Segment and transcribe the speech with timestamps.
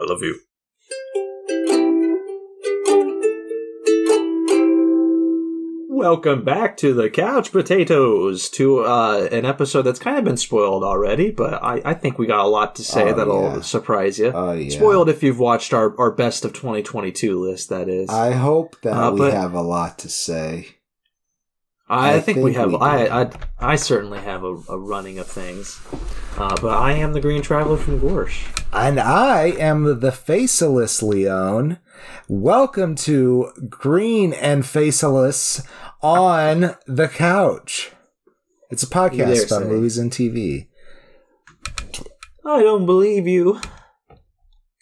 [0.00, 0.40] I love you.
[5.92, 10.82] Welcome back to the Couch Potatoes, to uh, an episode that's kind of been spoiled
[10.82, 13.60] already, but I, I think we got a lot to say Oh, that'll yeah.
[13.60, 14.28] surprise you.
[14.32, 14.70] Oh yeah.
[14.70, 18.08] Spoiled if you've watched our, our best of 2022 list, that is.
[18.08, 20.68] I hope that Uh, we but- have a lot to say.
[21.90, 22.70] I, I think, we have.
[22.70, 23.22] we I.
[23.22, 25.80] I I certainly have a, a running of things,
[26.38, 28.46] uh, but I am the Green Traveler from Gorsh.
[28.72, 31.78] And I am the faceless Leon.
[32.28, 35.66] Welcome to Green and Faceless
[36.00, 37.90] on the Couch.
[38.70, 40.68] It's a podcast about movies and TV.
[42.46, 43.60] I don't believe you.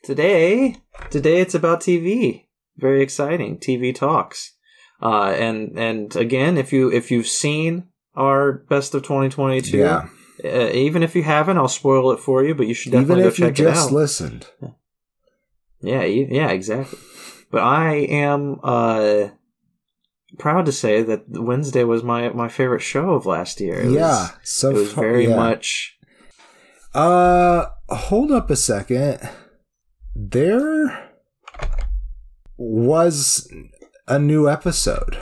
[0.03, 0.77] Today,
[1.09, 2.49] today it's about TV.
[2.77, 4.58] Very exciting TV talks.
[5.01, 7.85] Uh, and and again, if you if you've seen
[8.17, 10.09] our best of 2022, Yeah.
[10.45, 12.55] uh, even if you haven't, I'll spoil it for you.
[12.55, 13.93] But you should Even definitely if go you just out.
[13.93, 14.47] listened.
[15.81, 16.99] Yeah, yeah, exactly.
[17.51, 19.29] But I am uh,
[20.39, 23.81] proud to say that Wednesday was my, my favorite show of last year.
[23.81, 24.01] It yeah.
[24.01, 25.37] was, so it was very yeah.
[25.37, 25.97] much.
[26.95, 29.21] Uh, hold up a second.
[30.17, 31.09] There
[32.57, 33.49] was
[34.09, 35.17] a new episode.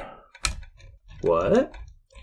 [1.22, 1.74] What?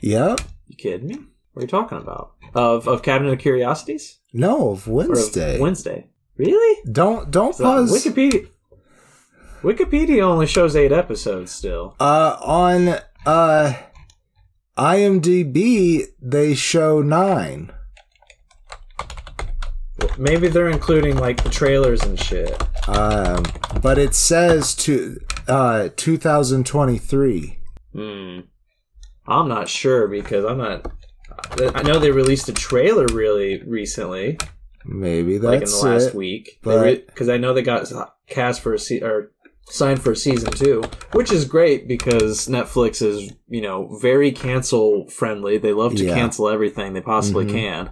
[0.02, 0.42] Yep.
[0.68, 1.16] You kidding me?
[1.54, 2.34] What are you talking about?
[2.56, 4.20] Of of Cabinet of Curiosities?
[4.34, 5.60] No, of Or of Wednesday.
[5.60, 6.08] Wednesday.
[6.38, 6.82] Really?
[6.92, 7.92] don't don't So, pause.
[7.92, 8.48] Wikipedia.
[9.62, 11.96] Wikipedia only shows eight episodes still.
[12.00, 13.74] Uh, on uh,
[14.78, 17.72] IMDb they show nine.
[20.18, 22.62] Maybe they're including like the trailers and shit.
[22.90, 23.44] Um,
[23.82, 27.58] but it says to uh 2023.
[27.94, 28.40] Hmm.
[29.28, 30.92] I'm not sure because I'm not.
[31.76, 34.38] I know they released a trailer really recently,
[34.86, 36.16] Maybe like in that's the last it.
[36.16, 36.60] week.
[36.62, 37.92] Because I know they got
[38.28, 39.32] cast for a se- or
[39.70, 40.84] signed for a season two,
[41.14, 45.58] which is great because Netflix is you know very cancel friendly.
[45.58, 46.16] They love to Yeah.
[46.16, 47.52] cancel everything they possibly Mhm.
[47.52, 47.92] can.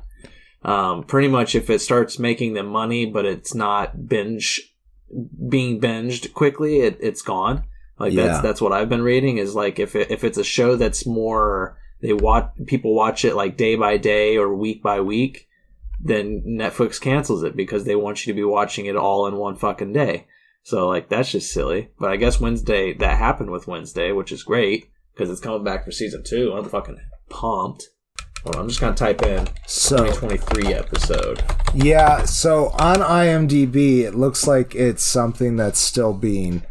[0.63, 4.70] Um, pretty much, if it starts making them money, but it's not binge
[5.49, 7.65] being binged quickly, it, it's gone.
[7.99, 10.75] Like that's that's what I've been reading is like if it, if it's a show
[10.75, 15.47] that's more they watch people watch it like day by day or week by week,
[15.99, 19.55] then Netflix cancels it because they want you to be watching it all in one
[19.55, 20.25] fucking day.
[20.63, 21.89] So like that's just silly.
[21.99, 25.85] But I guess Wednesday that happened with Wednesday, which is great because it's coming back
[25.85, 26.53] for season two.
[26.53, 27.89] I'm fucking pumped.
[28.43, 31.43] Hold on, I'm just gonna type in So 2023 episode.
[31.75, 36.63] yeah, so on IMDb it looks like it's something that's still being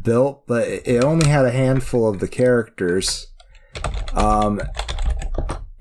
[0.00, 3.26] built, but it only had a handful of the characters.
[4.14, 4.60] Um,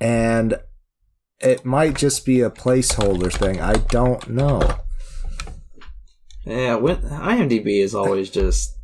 [0.02, 0.60] and
[1.40, 3.62] it might just be a placeholder thing.
[3.62, 4.62] I don't know.
[6.46, 8.78] Yeah, when, IMDb is always just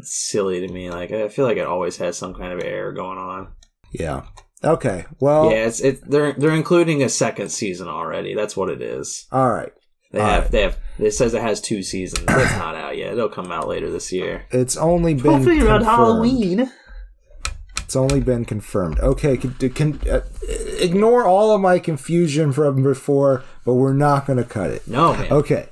[0.00, 0.90] silly to me.
[0.90, 3.48] Like I feel like it always has some kind of error going on.
[3.92, 4.24] Yeah.
[4.66, 5.04] Okay.
[5.20, 5.50] Well.
[5.50, 6.08] yeah, it's it.
[6.08, 8.34] They're they're including a second season already.
[8.34, 9.26] That's what it is.
[9.32, 9.72] All right.
[10.12, 10.50] They All have right.
[10.52, 10.78] they have.
[10.98, 12.24] It says it has two seasons.
[12.28, 13.12] It's not out yet.
[13.12, 14.46] It'll come out later this year.
[14.50, 15.84] It's only been Hopefully around confirmed.
[15.84, 16.72] Halloween.
[17.84, 18.98] It's only been confirmed.
[18.98, 20.22] Okay, can, can, uh,
[20.80, 24.88] ignore all of my confusion from before, but we're not going to cut it.
[24.88, 25.30] No man.
[25.30, 25.68] Okay.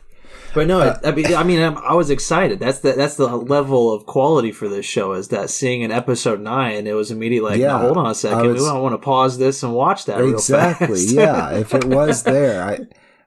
[0.54, 2.60] But no, Uh, I mean, I mean, I'm, I was excited.
[2.60, 5.12] That's the that's the level of quality for this show.
[5.12, 8.14] Is that seeing an episode nine, it was immediately like, Yeah, no, hold on a
[8.14, 11.04] second, I was- I want to pause this and watch that real Exactly.
[11.06, 11.50] yeah.
[11.64, 12.78] If it was there, I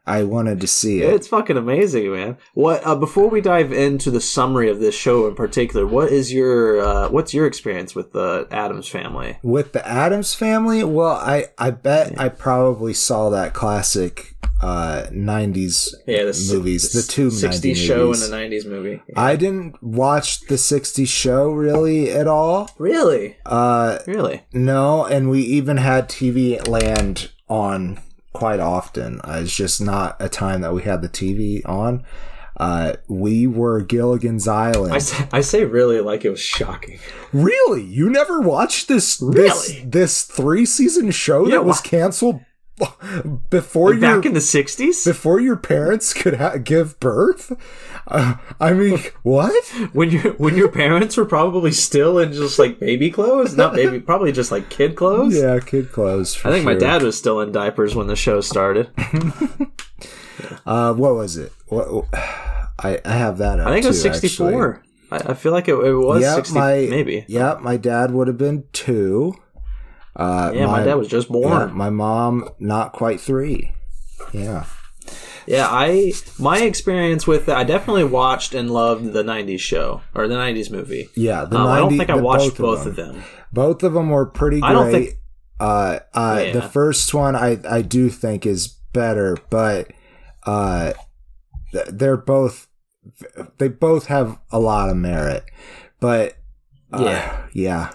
[0.10, 1.14] I wanted to see it.
[1.14, 2.38] It's fucking amazing, man.
[2.54, 6.32] What uh, before we dive into the summary of this show in particular, what is
[6.32, 9.38] your uh, what's your experience with the Addams family?
[9.44, 15.94] With the Addams family, well, I I bet I probably saw that classic uh 90s
[16.08, 18.24] Yeah, the movies, the two 90 '60s show movies.
[18.24, 19.02] and the '90s movie.
[19.16, 22.70] I didn't watch the 60s show really at all.
[22.80, 24.44] really, Uh really.
[24.54, 28.00] No, and we even had TV Land on
[28.34, 29.20] quite often.
[29.24, 32.04] Uh, it's just not a time that we had the TV on.
[32.60, 34.92] Uh, we were Gilligan's Island.
[34.92, 36.98] I say, I say really like it was shocking.
[37.32, 37.84] really?
[37.84, 39.86] You never watched this this Really?
[39.88, 42.40] this three season show Yeah, that was canceled
[43.50, 47.52] before your Back in the '60s, before your parents could ha- give birth?
[48.08, 49.54] Uh, I mean, what?
[49.94, 54.00] when your when your parents were probably still in just like baby clothes, not baby,
[54.12, 55.36] probably just like kid clothes.
[55.36, 56.40] Yeah, kid clothes.
[56.46, 58.90] I think my dad was still in diapers when the show started.
[60.66, 61.52] Uh, what was it?
[61.68, 62.06] What?
[62.80, 63.60] I, I have that.
[63.60, 64.84] I think it was 64.
[65.12, 67.26] I, I feel like it, it was Yep, 60, my maybe.
[67.28, 69.34] Yeah, my dad would have been two.
[70.18, 71.52] Uh, Yeah, my, dad was just born.
[71.70, 73.72] yeah, my mom not quite three.
[74.34, 74.66] Yeah.
[75.46, 80.28] Yeah, I my experience with it, I definitely watched and loved the '90s show or
[80.28, 81.08] the '90s movie.
[81.16, 83.24] Yeah, the Um, I don't think I watched both of them.
[83.54, 84.70] Both of them were pretty great.
[84.70, 85.14] I don't think-
[85.60, 86.52] uh, uh, Yeah.
[86.52, 89.88] the first one I I do think is better, but
[90.46, 90.92] uh,
[91.90, 92.68] they're both
[93.60, 95.46] they both have a lot of merit.
[96.02, 96.34] But
[96.92, 97.42] uh, Yeah.
[97.54, 97.90] yeah.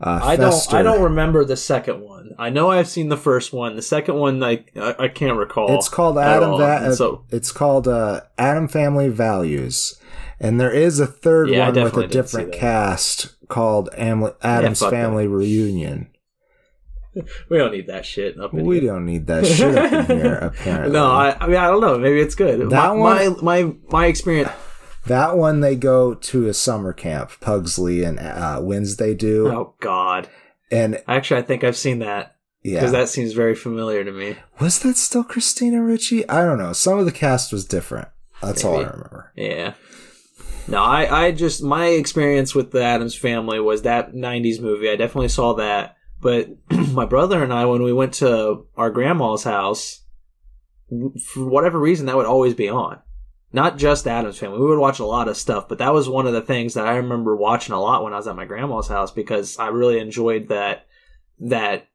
[0.00, 0.74] Uh, I don't.
[0.74, 2.30] I don't remember the second one.
[2.38, 3.74] I know I've seen the first one.
[3.74, 5.74] The second one, I I, I can't recall.
[5.76, 6.56] It's called Adam.
[6.56, 9.98] Va- so it's called uh, Adam Family Values,
[10.38, 14.90] and there is a third Yeah, one with a different cast called Am- Adam's that.
[14.90, 16.10] Family Reunion.
[17.48, 18.92] we don't need that shit up in We here.
[18.92, 20.34] don't need that shit up in here.
[20.34, 21.98] Apparently, No, I, I mean I don't know.
[21.98, 22.60] Maybe it's good.
[22.60, 24.50] That my, one- my my my experience.
[25.08, 27.32] That one they go to a summer camp.
[27.40, 30.28] Pugsley and uh, Wednesday do, Oh God.
[30.70, 34.36] and Actually, I think I've seen that yeah, because that seems very familiar to me.
[34.60, 36.28] was that still Christina Ricci?
[36.28, 36.72] I don't know.
[36.72, 38.08] Some of the cast was different.
[38.42, 39.32] That's all I remember.
[39.34, 39.74] Yeah.
[40.68, 44.90] No, I, I just my experience with the Addams family was that '90s movie.
[44.90, 46.48] I definitely saw that, but
[46.92, 50.02] my brother and I, when we went to our grandma's house,
[51.24, 53.00] for whatever reason, that would always be on.
[53.52, 54.58] Not just Addams family.
[54.60, 56.86] We would watch a lot of stuff, but that was one of the things that
[56.86, 59.98] I remember watching a lot when I was at my grandma's house because I really
[59.98, 60.86] enjoyed that.
[61.40, 61.86] That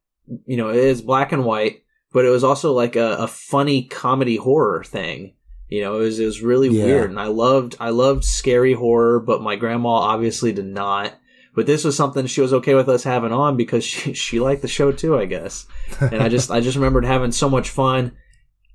[0.45, 3.83] you know, it is black and white, but it was also like a, a funny
[3.83, 5.33] comedy horror thing.
[5.67, 6.85] You know, it was it was really Yeah.
[6.85, 11.13] weird, and I loved I loved scary horror, but my grandma obviously did not.
[11.55, 14.61] But this was something she was okay with us having on because she she liked
[14.63, 15.67] the show too, I guess.
[15.99, 18.13] And I just I just remembered having so much fun.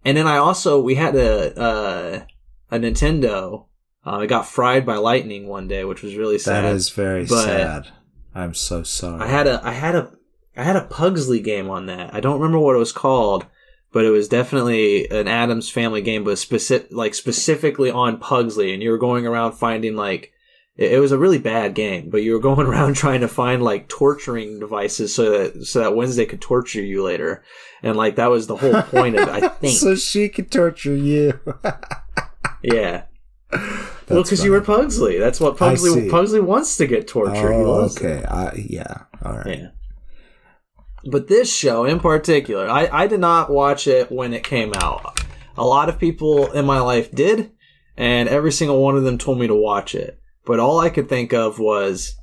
[0.05, 2.21] And then I also we had a uh,
[2.71, 3.67] a Nintendo.
[4.07, 6.65] Uh, it got fried by lightning one day, which was really sad.
[6.65, 7.89] That is very But- sad.
[8.35, 9.21] I'm so sorry.
[9.23, 10.13] I had a I had a
[10.57, 12.15] I had a Pugsley game on that.
[12.15, 13.47] I don't remember what it was called,
[13.93, 18.83] but it was definitely an Addams Family game, but specific like specifically on Pugsley, and
[18.83, 20.31] you were going around finding like
[20.77, 23.63] it, it was a really bad game, but you were going around trying to find
[23.63, 27.43] like torturing devices so that so that Wednesday could torture you later,
[27.83, 29.29] and like that was the whole point of it.
[29.43, 31.41] I think, so she could torture you.
[32.63, 33.05] yeah.
[33.53, 35.19] well, because you were Pugsley.
[35.19, 36.09] That's what Pugsley.
[36.11, 37.53] Pugsley wants to get tortured.
[37.53, 38.25] oh, okay.
[38.25, 39.05] I, yeah.
[39.25, 39.59] All right.
[39.59, 39.69] Yeah.
[41.05, 45.21] But this show in particular, I, I did not watch it when it came out.
[45.57, 47.53] A lot of people in my life did,
[47.97, 50.21] and every single one of them told me to watch it.
[50.45, 52.17] But all I could think of was,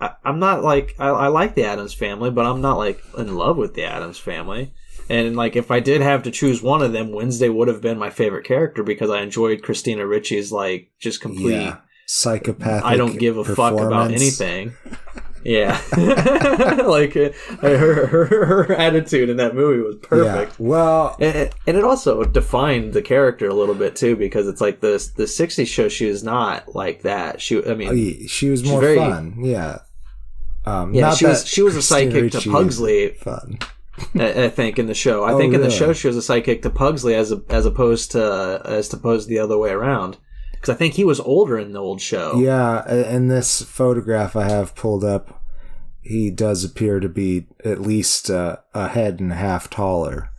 [0.00, 3.34] I, I'm not like, I, I like the Addams family, but I'm not like in
[3.34, 4.74] love with the Addams family.
[5.12, 7.98] And like, if I did have to choose one of them, Wednesday would have been
[7.98, 11.60] my favorite character because I enjoyed Christina Ricci's like just complete.
[11.60, 11.78] Yeah.
[12.06, 12.84] Psychopathic.
[12.84, 14.74] I don't give a fuck about anything.
[15.44, 15.80] Yeah,
[16.86, 17.30] like uh,
[17.60, 20.56] her, her her attitude in that movie was perfect, Yeah.
[20.66, 24.78] Well, and, and it also defined the character a little bit too because it's like
[24.80, 25.88] the the '60s show.
[25.88, 27.40] She was not like that.
[27.40, 29.34] She, I mean, she was more very- fun.
[29.42, 29.78] Yeah.
[30.64, 33.08] Um, yeah, she was she was a Christina psychic Ricci to Pugsley.
[33.14, 33.58] Fun.
[34.14, 35.22] I, I think in the show.
[35.24, 37.66] I Oh, think in the show she was a psychic to Pugsley as a, as
[37.66, 40.18] opposed to as opposed to the other way around.
[40.52, 42.38] Because I think he was older in the old show.
[42.40, 45.42] Yeah, a- in this photograph I have pulled up,
[46.00, 50.30] he does appear to be at least uh, a head and a half taller.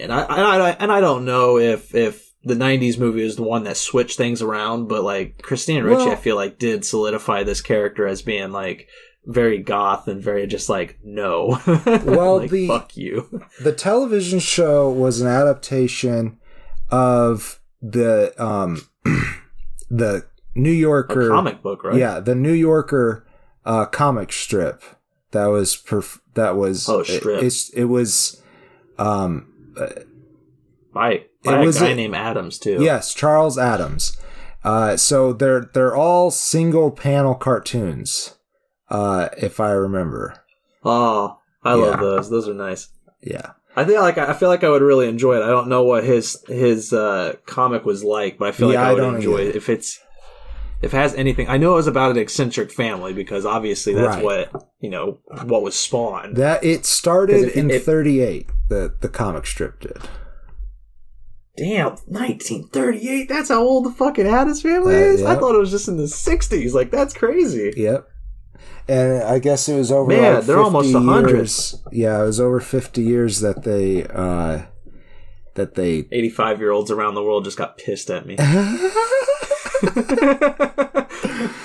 [0.00, 3.42] And I, I, I and I don't know if if the '90s movie is the
[3.42, 7.42] one that switched things around, but like Christina Ricci, Well- I feel like did solidify
[7.42, 8.88] this character as being like
[9.26, 11.58] very goth and very just like no,
[12.04, 13.42] Well, like, the- fuck you.
[13.62, 16.38] The television show was an adaptation
[16.90, 18.82] of the um,
[19.90, 21.96] the New A Yorker comic book, right?
[21.96, 23.26] Yeah, the New Yorker
[23.64, 24.82] uh, comic strip
[25.32, 27.42] that was perf- that was Oh, it- strip.
[27.42, 28.42] it's it was
[28.98, 29.46] um
[30.92, 32.78] by by It a was guy a- named Addams too.
[32.80, 34.16] Yes, Charles Addams.
[34.64, 38.34] Uh, so they're they're all single panel cartoons,
[38.90, 40.34] uh, if I remember.
[40.84, 41.80] Oh, I Yeah.
[41.82, 42.30] love those.
[42.30, 42.88] Those are nice.
[43.22, 45.42] Yeah, I feel like I feel like I would really enjoy it.
[45.42, 48.86] I don't know what his his uh, comic was like, but I feel Yeah, like
[48.86, 49.50] I I would enjoy either.
[49.50, 50.00] it if it's
[50.82, 51.46] if it has anything.
[51.48, 54.24] I know it was about an eccentric family because obviously that's Right.
[54.24, 56.36] what you know what was spawned.
[56.36, 58.48] that it started if- in '38.
[58.70, 59.98] The the comic strip did.
[61.56, 63.28] Damn, 1938.
[63.28, 65.22] That's how old the fucking Addis family Uh, is.
[65.22, 66.72] I thought it was just in the 60s.
[66.72, 67.74] Like that's crazy.
[67.76, 68.08] Yep.
[68.88, 70.08] And I guess it was over.
[70.08, 71.30] Man, like they're 50 almost 100.
[71.30, 71.76] years.
[71.92, 74.62] Yeah, it was over fifty years that they uh,
[75.54, 78.36] that they 85 year olds around the world just got pissed at me.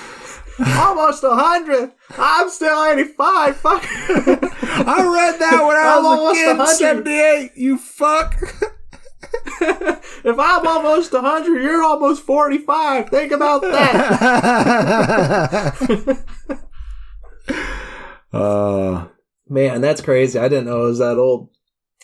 [0.58, 1.92] Almost a 100.
[2.16, 3.56] I'm still 85.
[3.58, 3.82] Fuck.
[3.90, 6.66] I read that when I I'm was a kid.
[6.78, 7.52] Seventy-eight.
[7.56, 8.34] You fuck.
[9.60, 13.10] if I'm almost 100, you're almost 45.
[13.10, 15.74] Think about that.
[18.32, 19.06] Uh,
[19.48, 20.38] Man, that's crazy.
[20.38, 21.50] I didn't know it was that old.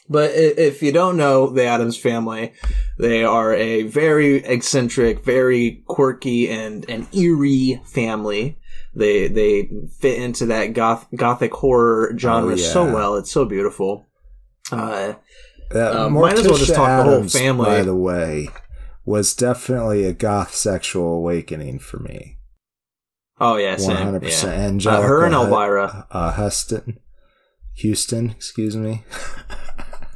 [0.09, 2.53] But if you don't know the Addams family,
[2.99, 8.59] they are a very eccentric, very quirky, and and eerie family.
[8.95, 9.71] They they
[10.01, 13.17] fit into that goth gothic horror genre Oh, so well.
[13.17, 14.07] It's so beautiful.
[14.71, 15.15] Uh,
[15.75, 17.67] uh, might as well just talk the whole family.
[17.67, 18.49] By the way,
[19.05, 22.39] was definitely a goth sexual awakening for me.
[23.45, 24.29] Oh yeah, hundred Yeah.
[24.29, 24.87] percent.
[24.87, 26.07] Uh, Anjelica, her and Elvira.
[26.11, 26.99] uh, Huston,
[27.75, 29.05] Houston, excuse me.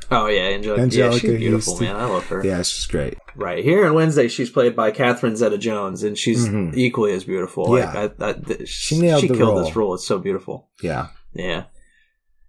[0.08, 0.78] Oh yeah, Anjelica.
[0.86, 1.86] Anjelica yeah, she's beautiful, Houston.
[1.88, 1.96] man.
[1.96, 2.46] I love her.
[2.46, 3.18] Yeah, she's great.
[3.34, 6.76] Right here on Wednesday, she's played by Catherine Zeta-Jones, and she's Mhm.
[6.76, 7.76] equally as beautiful.
[7.76, 7.86] Yeah.
[7.92, 9.64] Like I, I, th- She nailed she the killed role.
[9.64, 9.94] this role.
[9.94, 10.68] It's so beautiful.
[10.80, 11.08] Yeah.
[11.34, 11.64] Yeah.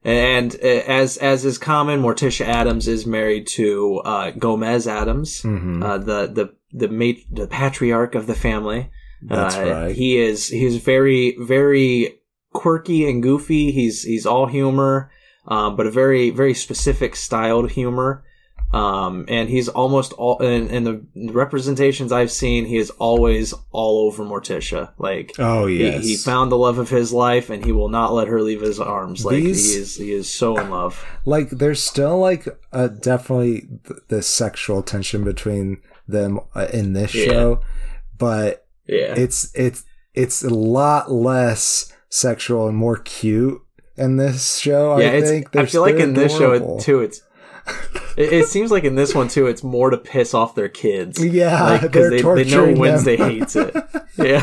[0.04, 5.82] And uh, as as is common, Morticia Addams is married to uh, Gomez Addams, hmm
[5.82, 8.92] uh, the the the mate, the patriarch of the family.
[9.22, 9.96] That's Uh, right.
[9.96, 12.16] He is he's very very
[12.54, 13.72] quirky and goofy.
[13.72, 15.12] He's he's all humor,
[15.48, 18.24] um, but a very very specific styled humor.
[18.74, 22.66] Um, and he's almost all in, in the representations I've seen.
[22.66, 24.92] He is always all over Morticia.
[24.98, 26.04] Like oh he- yes.
[26.04, 28.78] he, found the love of his life, and he will not let her leave his
[28.82, 29.24] arms.
[29.24, 31.02] Like These- he is he is so in love.
[31.26, 37.16] like there's still like uh, definitely th- this sexual tension between them uh, in this
[37.16, 37.26] Yeah.
[37.26, 37.60] show,
[38.18, 43.62] but Yeah, it's it's it's a lot less sexual and more cute
[43.98, 44.98] in this show.
[45.00, 45.12] yeah.
[45.12, 46.80] I think I feel like in this show adorable.
[46.80, 47.22] too, it's.
[48.16, 51.24] It, it seems like in this one too, it's more to piss off their kids.
[51.24, 53.30] Yeah, like because they, they know torturing Wednesday them.
[53.32, 53.76] hates it.
[54.18, 54.42] Yeah,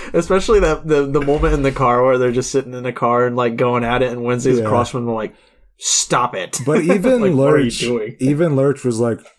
[0.14, 3.26] especially that the the moment in the car where they're just sitting in the car
[3.26, 4.64] and like going at it, and Wednesday's Yeah.
[4.64, 5.34] across from them like,
[5.80, 9.18] "Stop it!" But even like, what are you Lurch, even Lurch was like.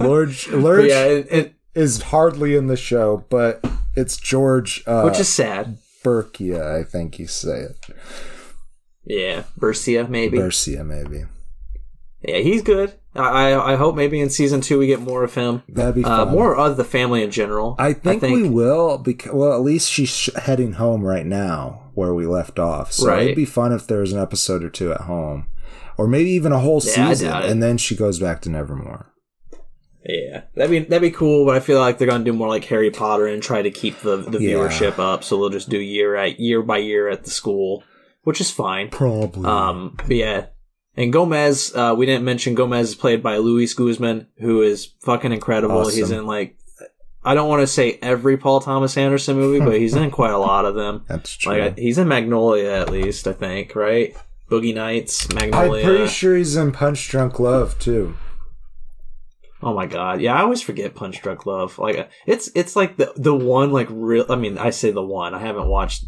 [0.00, 5.18] Lurch, Lurch yeah, it, it, is hardly in the show, but it's George uh, which
[5.20, 5.78] is sad.
[6.04, 7.76] Berkia, I think you say it.
[9.04, 10.38] Yeah, Bercia maybe.
[10.38, 11.24] Bercia, maybe.
[12.22, 12.94] Yeah, he's good.
[13.14, 15.62] I I I hope maybe in season two we get more of him.
[15.68, 17.74] That'd be Uh, more of the family in general.
[17.78, 22.14] I think, we will because well, at least she's sh- heading home right now where
[22.14, 22.92] we left off.
[22.92, 23.22] So Right.
[23.24, 25.46] it'd be fun if there was an episode or two at home,
[25.98, 29.12] or maybe even a whole Yeah, season, and then she goes back to Nevermore.
[30.04, 31.44] Yeah, that'd be that'd be cool.
[31.44, 33.98] But I feel like they're gonna do more like Harry Potter and try to keep
[34.00, 34.54] the the Yeah.
[34.56, 35.22] viewership up.
[35.24, 37.82] So they'll just do year at year by year at the school,
[38.22, 38.88] which is fine.
[38.90, 39.44] Probably.
[39.44, 40.46] Um, but yeah.
[40.96, 45.30] And Gomez, uh, we didn't mention Gomez is played by Luis Guzman, who is fucking
[45.32, 45.78] incredible.
[45.78, 45.94] Awesome.
[45.96, 46.56] He's in like,
[47.24, 50.38] I don't want to say every Paul Thomas Anderson movie, but he's in quite a
[50.38, 51.04] lot of them.
[51.08, 51.58] That's true.
[51.58, 54.16] Like he's in Magnolia at least, I think, right?
[54.50, 55.82] Boogie Nights, Magnolia.
[55.82, 58.16] I'm pretty sure he's in Punch Drunk Love too.
[59.60, 61.78] Oh my god, yeah, I always forget Punch Drunk Love.
[61.78, 64.24] Like it's it's like the the one like real.
[64.30, 65.34] I mean, I say the one.
[65.34, 66.04] I haven't watched.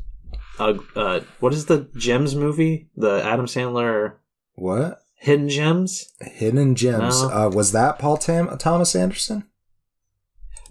[0.58, 2.88] Uh, uh, what is the Gems movie?
[2.94, 4.16] The Adam Sandler
[4.56, 5.02] What?
[5.16, 6.12] Hidden Gems?
[6.20, 7.22] Hidden Gems.
[7.22, 7.30] No.
[7.30, 9.44] Uh, was that Paul Tam- Thomas Anderson?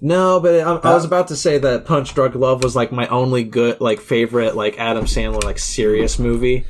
[0.02, 2.92] No, but I, I was Uh, about to say that Punch Drunk Love was like
[2.92, 6.66] my only good like favorite like Adam Sandler like serious movie.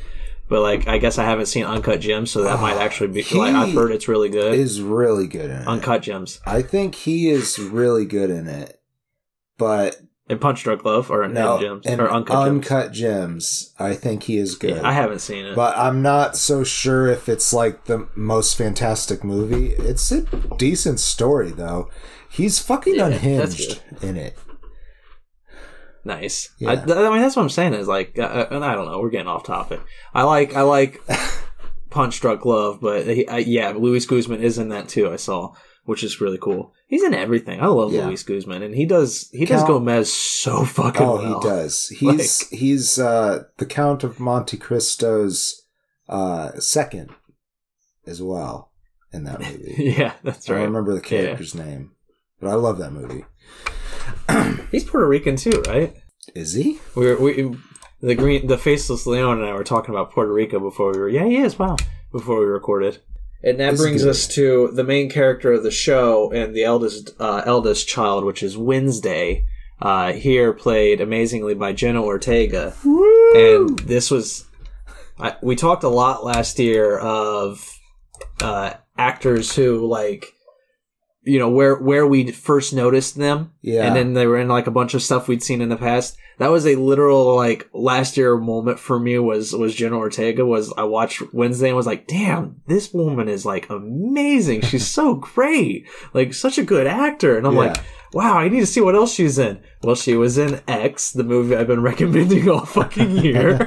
[0.47, 3.21] But like I guess I haven't seen Uncut Gems, so that might actually be.
[3.37, 4.55] Like, I've heard it's really good.
[4.55, 5.67] Is really good in it.
[5.67, 8.81] Uncut Gems I think he is really good in it,
[9.59, 12.47] but and Punch Drunk Love or no, Gems or Uncut, Gems.
[12.49, 14.75] Uncut Gems, I think he is good.
[14.77, 15.55] Yeah, I haven't seen it.
[15.55, 19.69] but I'm not so sure if it's like the most fantastic movie.
[19.71, 20.21] It's a
[20.57, 21.89] decent story though.
[22.31, 24.37] He's fucking Yeah, unhinged in it.
[26.05, 26.53] Nice.
[26.59, 26.69] Yeah.
[26.71, 27.73] I, I mean, that's what I'm saying.
[27.73, 28.99] Is like, uh, and I don't know.
[28.99, 29.81] We're getting off topic.
[30.13, 31.01] I like, I like
[31.89, 35.11] Punch Drunk Love, but he, I, yeah, Luis Guzman is in that too.
[35.11, 36.73] I saw, which is really cool.
[36.89, 37.61] He's in everything.
[37.61, 38.07] I love Yeah.
[38.07, 41.39] Luis Guzman, and he does he does Gomez so fucking Oh, well.
[41.41, 41.87] he does.
[41.99, 45.61] He's he's uh, the Count of Monte Cristo's
[46.09, 47.11] uh, second
[48.07, 48.71] as well
[49.13, 49.93] in that movie.
[49.97, 50.55] yeah, that's right.
[50.57, 51.91] I don't remember the character's name,
[52.41, 53.25] but I love that movie.
[54.71, 55.95] He's Puerto Rican too, right?
[56.35, 56.79] Is he?
[56.95, 57.55] We were we
[58.01, 61.09] the green the faceless Leon and I were talking about Puerto Rico before we were.
[61.09, 61.57] Yeah, he is.
[61.59, 61.75] Wow.
[62.11, 62.99] Before we recorded.
[63.43, 67.11] And that This brings us to the main character of the show and the eldest
[67.19, 69.45] uh, eldest child, which is Wednesday.
[69.81, 72.73] Uh, here played amazingly by Jenna Ortega,
[73.33, 74.45] and this was
[75.17, 77.65] I, we talked a lot last year of
[78.41, 80.33] uh, actors who like
[81.23, 83.85] you know where where we first noticed them Yeah.
[83.87, 86.17] and then they were in like a bunch of stuff we'd seen in the past
[86.39, 90.73] that was a literal like last year moment for me was was jenna ortega was
[90.77, 94.61] i watched wednesday and was like damn this woman is like amazing.
[94.61, 95.87] She's so great.
[96.13, 97.37] Like such a good actor.
[97.37, 97.59] And i'm Yeah.
[97.59, 97.77] like
[98.13, 99.61] wow i need to see what else she's in.
[99.83, 103.57] Well she was in x the movie i've been recommending all fucking year.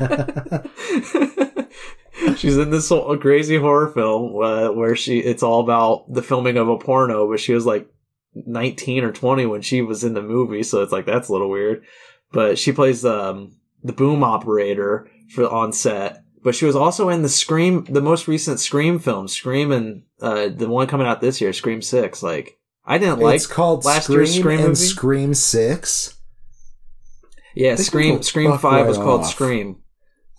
[2.37, 6.57] She's in this whole crazy horror film uh, where she it's all about the filming
[6.57, 7.89] of a porno, but she was like
[8.35, 11.51] 19 or 20 when she was in the movie, so it's like that's a little
[11.51, 11.83] weird.
[12.33, 16.25] But she plays um, the boom operator for on set.
[16.43, 20.49] But she was also in the Scream, the most recent Scream film, Scream, and uh,
[20.49, 22.23] the one coming out this year, Scream Six.
[22.23, 24.75] Like I didn't like it's called last Scream year's Scream and movie?
[24.81, 26.19] Scream Six.
[27.55, 29.31] yeah, Scream Scream Five right was called off.
[29.31, 29.83] Scream.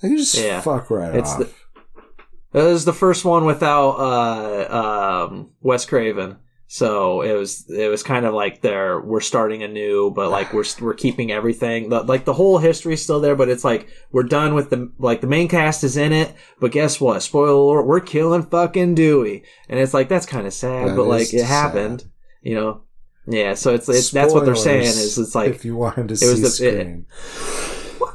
[0.02, 0.60] They can just Yeah.
[0.60, 1.40] fuck right It's off.
[1.40, 6.38] the- It was the first one without uh, um, Wes Craven,
[6.74, 10.64] so it was it was kind of like they're we're starting anew, but like we're
[10.82, 14.56] we're keeping everything the, like the whole history's still there, but it's like we're done
[14.56, 17.22] with the like the main cast is in it, but guess what?
[17.22, 21.04] Spoiler alert: we're killing fucking Dewey, and it's like that's kind of sad, That but
[21.06, 21.46] like it sad.
[21.48, 22.06] happened,
[22.42, 22.82] you know.
[23.28, 26.14] Yeah, so it's, it's that's what they're saying is it's like if you wanted to
[26.16, 27.04] it see was the- it-.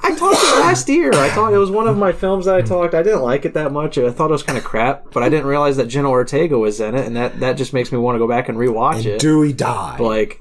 [0.03, 1.13] I talked it last year.
[1.13, 2.69] I thought it was one of my films that I hmm.
[2.69, 2.95] talked.
[2.95, 3.99] I didn't like it that much.
[3.99, 6.81] I thought it was kind of crap, but I didn't realize that Jenna Ortega was
[6.81, 9.07] in it, and that that just makes me want to go back and rewatch and
[9.07, 9.21] it.
[9.21, 10.01] Dewey died.
[10.01, 10.41] like,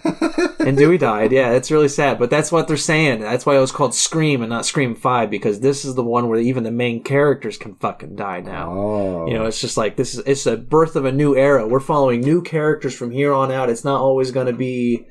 [0.60, 1.32] and Dewey died.
[1.32, 3.20] Yeah, it's really sad, but that's what they're saying.
[3.20, 6.28] That's why it was called Scream and not Scream Five because this is the one
[6.28, 8.72] where even the main characters can fucking die now.
[8.72, 9.46] oh, You know, oh.
[9.46, 11.66] it's just like this is it's a birth of a new era.
[11.66, 13.70] We're following new characters from here on out.
[13.70, 15.06] It's not always going to be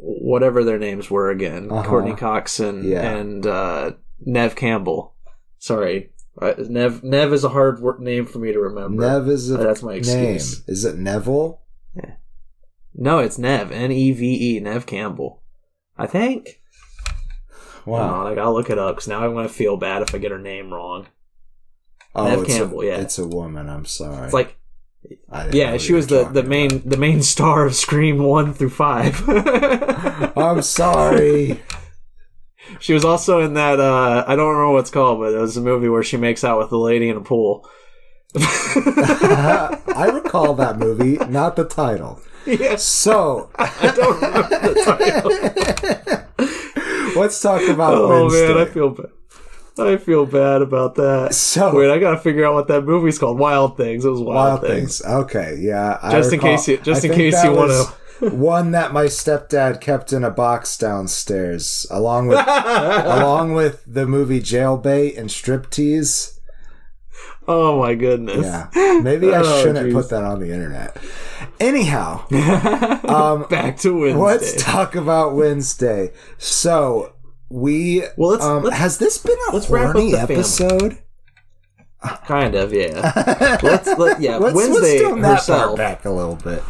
[0.00, 1.88] whatever their names were again, Uh-huh.
[1.88, 3.02] Courteney Cox and Yeah.
[3.16, 5.14] and uh, Neve Campbell.
[5.58, 6.10] Sorry,
[6.40, 9.00] Uh, Neve Neve is a hard name for me to remember.
[9.20, 10.36] Neve is a Uh, that's my name.
[10.36, 11.62] Is it Neville?
[11.94, 12.12] Yeah.
[12.94, 15.42] No, it's Neve N E V E Neve Campbell.
[15.96, 16.60] I think.
[17.86, 18.26] Wow.
[18.26, 20.38] I gotta look it up because now I'm gonna feel bad if I get her
[20.38, 21.06] name wrong.
[22.14, 22.96] oh, Neve it's Campbell, a, yeah.
[23.00, 23.68] It's a woman.
[23.68, 24.24] I'm sorry.
[24.24, 24.65] It's like I didn't know
[25.52, 29.22] yeah, she was the, the main the main star of Scream one through five.
[30.36, 31.62] I'm sorry.
[32.80, 35.56] She was also in that uh I don't remember what it's called, but it was
[35.56, 37.68] a movie where she makes out with a lady in a pool.
[38.36, 42.20] I recall that movie, not the title.
[42.44, 42.76] Yeah.
[42.76, 45.30] So I don't remember the title.
[47.20, 48.48] let's talk about Oh Wednesday.
[48.54, 49.10] man, I feel bad.
[49.78, 51.34] I feel bad about that.
[51.34, 53.38] So- Wait, I gotta figure out what that movie's called.
[53.38, 54.04] Wild Things.
[54.04, 54.98] It was Wild, Wild Things.
[55.00, 55.14] things.
[55.14, 55.98] Okay, yeah.
[56.02, 57.84] I Just in case you- just I in case you wanna-
[58.34, 64.40] one that my stepdad kept in a box downstairs, along with along with the movie
[64.40, 66.38] Jailbait and Striptease.
[67.46, 68.46] oh my goodness.
[68.46, 69.92] Yeah, maybe I Oh, shouldn't jeez.
[69.92, 70.96] put that on the internet.
[71.60, 72.24] Anyhow,
[73.04, 74.18] um, Back to Wednesday.
[74.22, 76.12] let's talk about Wednesday.
[76.38, 77.12] So
[77.48, 80.34] we Well, let's- um, let's- has this been a let's wrap up horny the family.
[80.36, 80.98] episode?
[82.26, 83.58] kind of, yeah.
[83.62, 84.36] let's let yeah.
[84.36, 85.76] Let's, Wednesday let's herself.
[85.76, 86.62] back a little bit.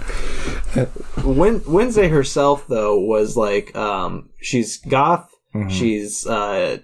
[1.25, 5.29] Wen- Wednesday herself though was like um she's goth.
[5.55, 5.71] Mhm.
[5.71, 6.79] She's uh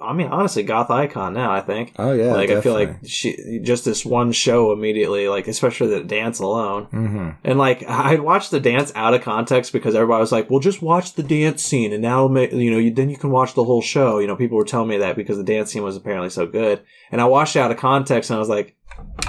[0.00, 1.92] I mean honestly goth icon now, I think.
[1.98, 6.02] Oh yeah, like I feel like she just this one show immediately like especially the
[6.04, 6.86] dance alone.
[6.92, 7.36] Mhm.
[7.44, 10.82] And like I watched the dance out of context because everybody was like, "Well, just
[10.82, 13.64] watch the dance scene, and now make you know you, then you can watch the
[13.64, 16.30] whole show." You know, people were telling me that because the dance scene was apparently
[16.30, 16.80] so good,
[17.12, 18.76] and I watched it out of context, and I was like,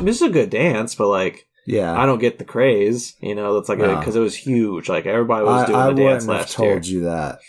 [0.02, 1.94] "This is a good dance," but like yeah.
[2.00, 3.16] I don't get the craze.
[3.22, 3.96] You know, that's like No.
[4.00, 4.90] because it was huge.
[4.90, 7.00] Like everybody was doing I the dance wouldn't have told year.
[7.00, 7.40] you that.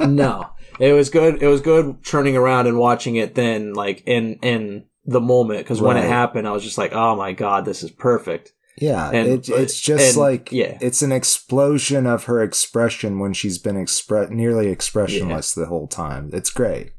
[0.08, 1.42] no, it was good.
[1.42, 5.80] It was good turning around and watching it then, like in in the moment because
[5.80, 6.08] when it Right.
[6.08, 9.56] happened, I was just like, "Oh my god, this is perfect." Yeah, And- it, uh,
[9.56, 10.78] it's just and, like yeah.
[10.80, 16.30] it's an explosion of her expression when she's been expre- nearly expressionless the whole time.
[16.32, 16.92] It's great.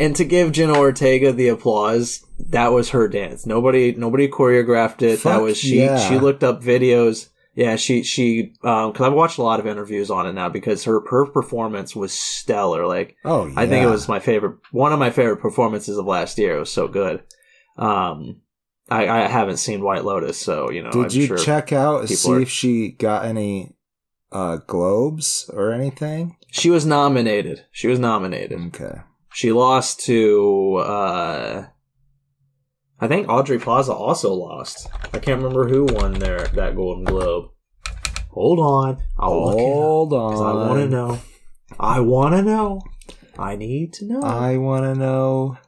[0.00, 3.46] And to give Jenna Ortega the applause, that was her dance.
[3.46, 5.22] Nobody, nobody choreographed it.
[5.24, 5.78] that was she.
[5.80, 5.98] yeah.
[6.08, 7.28] She looked up videos.
[7.58, 10.84] Yeah, she she um because I've watched a lot of interviews on it now because
[10.84, 12.86] her her performance was stellar.
[12.86, 13.54] Like Oh, yeah.
[13.56, 16.54] I think it was my favorite, one of my favorite performances of last year.
[16.54, 17.24] It was so good.
[17.76, 18.42] Um,
[18.88, 20.92] I, I haven't seen White Lotus, so you know.
[20.92, 23.74] Did I'm you sure check out see are- if she got any
[24.30, 26.36] uh globes or anything?
[26.52, 27.64] She was nominated.
[27.72, 28.60] She was nominated.
[28.68, 29.00] Okay.
[29.34, 31.66] She lost to uh
[33.00, 34.88] I think Aubrey Plaza also lost.
[35.12, 37.50] I can't remember who won there that Golden Globe.
[38.30, 39.02] Hold on.
[39.18, 41.18] I'll it up, Hold 'cause I want to know.
[41.78, 42.80] I want to know.
[43.38, 44.20] I need to know.
[44.22, 45.58] I want to know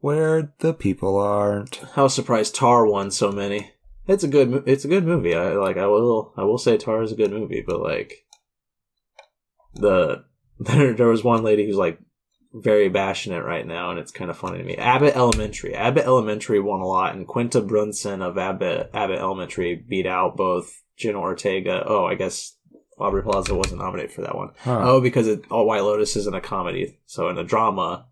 [0.00, 1.80] where the people aren't.
[1.96, 3.70] I was surprised Tar won so many.
[4.08, 5.34] it's a good it's a good movie.
[5.34, 8.24] I like I will I will say Tar is a good movie, but like
[9.74, 10.24] the
[10.58, 11.98] there, there was one lady who's like
[12.54, 14.76] very passionate right now, and it's kind of funny to me.
[14.76, 15.74] Abbott Elementary.
[15.74, 20.82] Abbott Elementary won a lot, and Quinta Brunson of Abbott Abbott Elementary beat out both
[20.96, 21.84] Jenna Ortega.
[21.86, 22.56] Oh, I guess
[22.98, 24.50] Aubrey Plaza wasn't nominated for that one.
[24.58, 24.80] Huh.
[24.82, 26.98] Oh, because it, oh, White Lotus isn't a comedy.
[27.06, 28.06] So in a drama,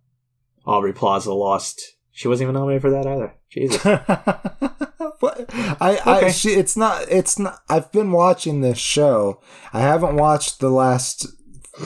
[0.66, 1.96] Aubrey Plaza lost.
[2.12, 3.34] She wasn't even nominated for that either.
[3.50, 3.84] Jesus.
[5.20, 5.50] What?
[5.52, 9.40] I, I she, it's not it's not I've been watching this show.
[9.72, 11.26] I haven't watched the last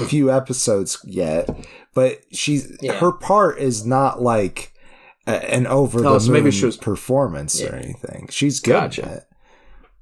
[0.07, 1.49] few episodes yet,
[1.94, 2.94] but she's Yeah.
[2.94, 4.72] her part is not like
[5.26, 8.28] an over oh, the Oh, so maybe she was- performance or anything.
[8.30, 8.72] She's good.
[8.72, 9.24] Gotcha.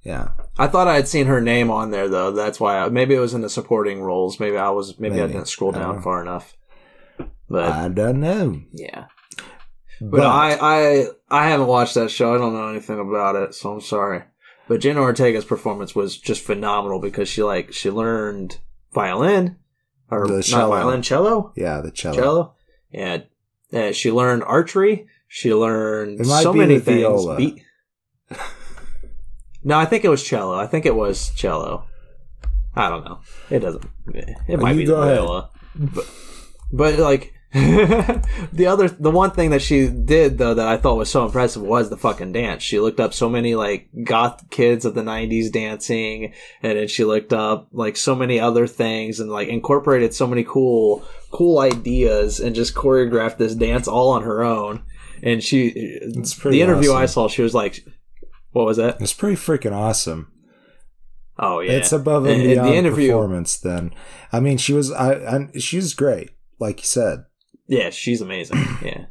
[0.03, 0.31] Yeah.
[0.59, 2.33] I thought I had seen her name on there though.
[2.33, 4.41] That's why I, maybe it was in the supporting roles.
[4.41, 6.57] Maybe I was maybe, I didn't scroll down far enough.
[7.49, 8.63] But I don't know.
[8.73, 9.05] yeah.
[10.01, 12.35] But, I, I I haven't watched that show.
[12.35, 14.25] I don't know anything about it, so I'm sorry.
[14.67, 18.59] But Jenna Ortega's performance was just phenomenal because she like she learned
[18.93, 19.59] violin
[20.13, 20.71] or The not cello.
[20.77, 22.15] violin, cello, yeah, the cello.
[22.17, 22.55] cello,
[22.93, 23.27] and
[23.73, 25.07] uh, she learned archery.
[25.29, 27.27] She learned so many things.
[27.37, 27.63] Be-
[29.65, 30.55] no, I think it was cello.
[30.59, 31.87] I think it was cello.
[32.75, 33.21] I don't know.
[33.51, 33.85] It doesn't.
[34.49, 36.07] It might be the viola, but,
[36.73, 37.33] but like
[38.53, 41.63] the other, the one thing that she did though that I thought was so impressive
[41.63, 42.63] was the fucking dance.
[42.63, 47.05] She looked up so many like goth kids of the '90s dancing, and then she
[47.05, 52.41] looked up like so many other things and like incorporated so many cool, cool ideas
[52.41, 54.83] and just choreographed this dance all on her own.
[55.23, 57.85] And she, It's pretty the interview I saw, she was like,
[58.53, 60.33] "What was that?" It's pretty freaking awesome.
[61.39, 63.09] Oh yeah, It's above and And- beyond the interview.
[63.09, 63.57] performance.
[63.59, 63.95] Then,
[64.33, 64.91] I mean, she was.
[64.91, 67.25] I, I she was great, like you said.
[67.67, 68.59] Yeah, she's amazing.
[68.83, 69.07] Yeah.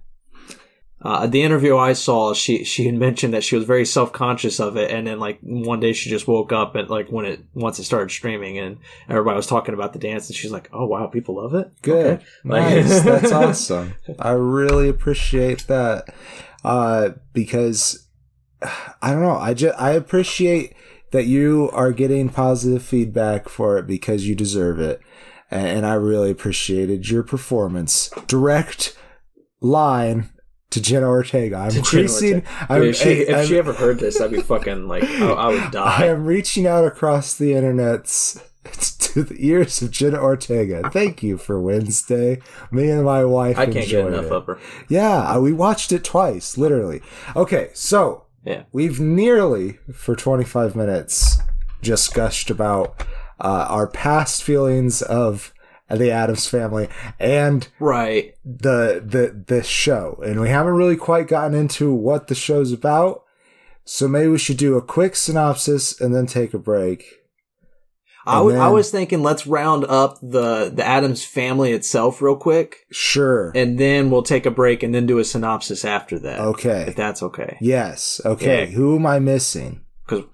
[1.03, 4.59] Uh, the interview I saw, she she had mentioned that she was very self conscious
[4.59, 7.39] of it, and then like one day she just woke up and like when it
[7.55, 8.77] once it started streaming, and
[9.09, 12.05] everybody was talking about the dance, and she's like, "Oh wow, people love it." Good,
[12.17, 12.25] Okay.
[12.43, 13.01] Nice.
[13.03, 13.95] That's awesome.
[14.19, 16.13] I really appreciate that
[16.63, 18.07] uh, because
[19.01, 19.37] I don't know.
[19.37, 20.75] I just I appreciate
[21.11, 25.01] that you are getting positive feedback for it because you deserve it,
[25.51, 28.09] and, I really appreciated your performance.
[28.27, 28.97] Direct
[29.59, 30.29] line
[30.71, 31.57] to Jenna Ortega.
[31.57, 32.43] I'm increasing.
[32.69, 35.47] I'm, if she, if I'm- she ever heard this, I'd be fucking like, I, I
[35.49, 36.03] would die.
[36.03, 38.41] I am reaching out across the internets
[39.13, 40.89] to the ears of Jenna Ortega.
[40.91, 42.39] Thank you for Wednesday.
[42.71, 44.31] Me and my wife I can't get enough it.
[44.31, 44.59] of her.
[44.87, 47.01] Yeah, uh, we watched it twice, literally.
[47.35, 48.63] Okay, so Yeah.
[48.71, 51.39] we've nearly for 25 minutes
[51.81, 53.03] just gushed about
[53.41, 55.53] uh, our past feelings of
[55.89, 56.87] the Addams family
[57.19, 58.33] and Right.
[58.45, 63.23] the the the show, and we haven't really quite gotten into what the show's about.
[63.83, 67.03] So maybe we should do a quick synopsis and then take a break.
[68.25, 72.35] I And wa- I was thinking, let's round up the the Addams family itself real
[72.35, 73.51] quick, Sure.
[73.55, 76.39] and then we'll take a break and then do a synopsis after that.
[76.39, 76.85] Okay.
[76.87, 77.57] If that's okay.
[77.59, 78.21] Yes.
[78.23, 78.65] Okay.
[78.65, 78.65] Yeah.
[78.77, 79.81] Who am I missing?
[80.07, 80.25] because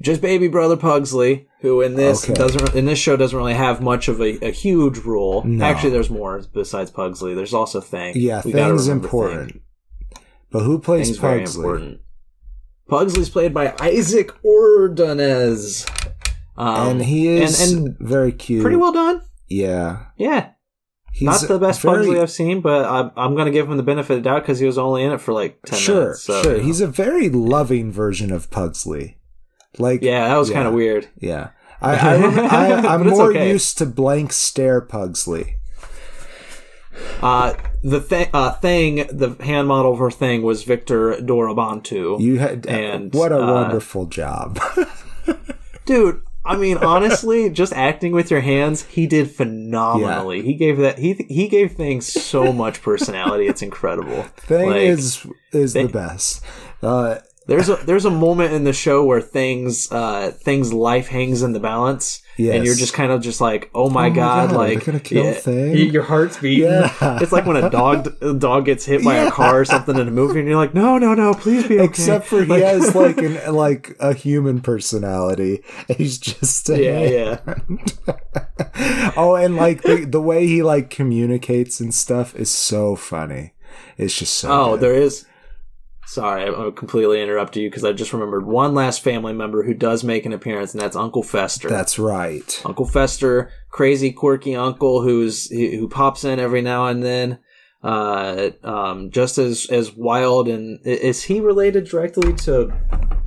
[0.00, 2.34] just baby brother Pugsley, who in this Okay.
[2.34, 5.42] doesn't in this show doesn't really have much of a, a huge role.
[5.44, 5.64] No.
[5.64, 7.34] Actually, there's more besides Pugsley.
[7.34, 8.14] There's also Thing.
[8.16, 9.52] Yeah, We things important.
[9.52, 9.62] Thing.
[10.50, 12.00] But who plays Thing's Pugsley?
[12.88, 15.86] Pugsley's played by Isaac Ordonez,
[16.56, 18.62] um, and he is and, and very cute.
[18.62, 19.22] pretty well done.
[19.48, 20.06] Yeah.
[20.16, 20.50] Yeah,
[21.12, 23.76] He's not the best very, Pugsley I've seen, but I'm, I'm going to give him
[23.76, 26.00] the benefit of the doubt because he was only in it for like ten Sure,
[26.00, 26.22] minutes.
[26.24, 26.52] So, sure.
[26.52, 26.64] you know.
[26.64, 29.18] He's a very loving version of Pugsley.
[29.78, 30.56] Like yeah, that was yeah.
[30.56, 31.08] kind of weird.
[31.18, 31.50] Yeah.
[31.82, 33.50] I, I, I'm more okay.
[33.50, 35.56] used to blank stare Pugsley.
[37.20, 42.20] Uh, the thing, uh, thing, the hand model for thing was Victor Dorobantu.
[42.20, 44.60] You had And, what a uh, wonderful job.
[45.84, 50.42] Dude, I mean, honestly, just acting with your hands, he did phenomenally.
[50.42, 53.46] He gave that he he gave things so much personality.
[53.46, 54.22] It's incredible.
[54.36, 56.44] Thing Like, is is the best.
[56.82, 61.42] Uh, There's a there's a moment in the show where things uh things life hangs
[61.42, 62.22] in the balance.
[62.38, 62.54] Yes.
[62.54, 65.00] And you're just kind of just like, oh my, Oh my god, God, like gonna
[65.00, 65.76] kill Thing?
[65.92, 66.68] Your heart's beating.
[66.68, 67.18] Yeah.
[67.22, 69.28] It's like when a dog a dog gets hit by Yeah.
[69.28, 71.74] a car or something in a movie, and you're like, no, no, no, please be
[71.76, 71.84] okay.
[71.84, 75.62] except for he Like- has like an like a human personality.
[75.96, 79.12] He's just a yeah, yeah.
[79.16, 83.52] oh, and like the the way he like communicates and stuff is so funny.
[83.98, 84.48] It's just so.
[84.50, 84.80] Oh, good.
[84.80, 85.26] there is.
[86.14, 89.74] Sorry, I I completely interrupted you because I just remembered one last family member who
[89.74, 91.68] does make an appearance, and that's Uncle Fester.
[91.68, 92.62] That's right.
[92.66, 97.38] Uncle Fester, crazy, quirky uncle who's who who pops in every now and then.
[97.82, 100.48] uh, um, just as as wild.
[100.48, 102.72] And is he related directly to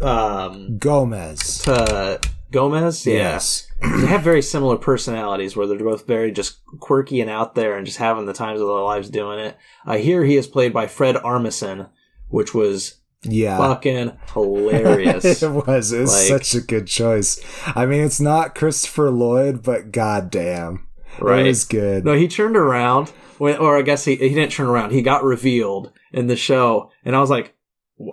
[0.02, 1.60] um, Gomez.
[1.64, 2.22] to
[2.52, 3.06] Gomez?
[3.06, 3.14] Yeah.
[3.14, 3.68] Yes.
[3.82, 7.86] they have very similar personalities where they're both very just quirky and out there and
[7.86, 9.58] just having the times of their lives doing it.
[9.86, 11.90] Uh, here he is played by Fred Armisen,
[12.30, 13.58] which was Yeah.
[13.58, 15.42] fucking hilarious.
[15.44, 15.92] it was.
[15.94, 17.40] It was Like- such a good choice.
[17.76, 20.88] I mean, it's not Christopher Lloyd, but goddamn,
[21.20, 21.46] right.
[21.46, 22.06] it was good.
[22.06, 24.92] No, he turned around, or I guess he, he didn't turn around.
[24.92, 27.54] He got revealed in the show, and I was like,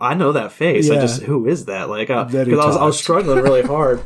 [0.00, 0.88] I know that face.
[0.90, 1.88] I just who is that?
[1.88, 4.00] Like, uh, because Then I was I was struggling really hard.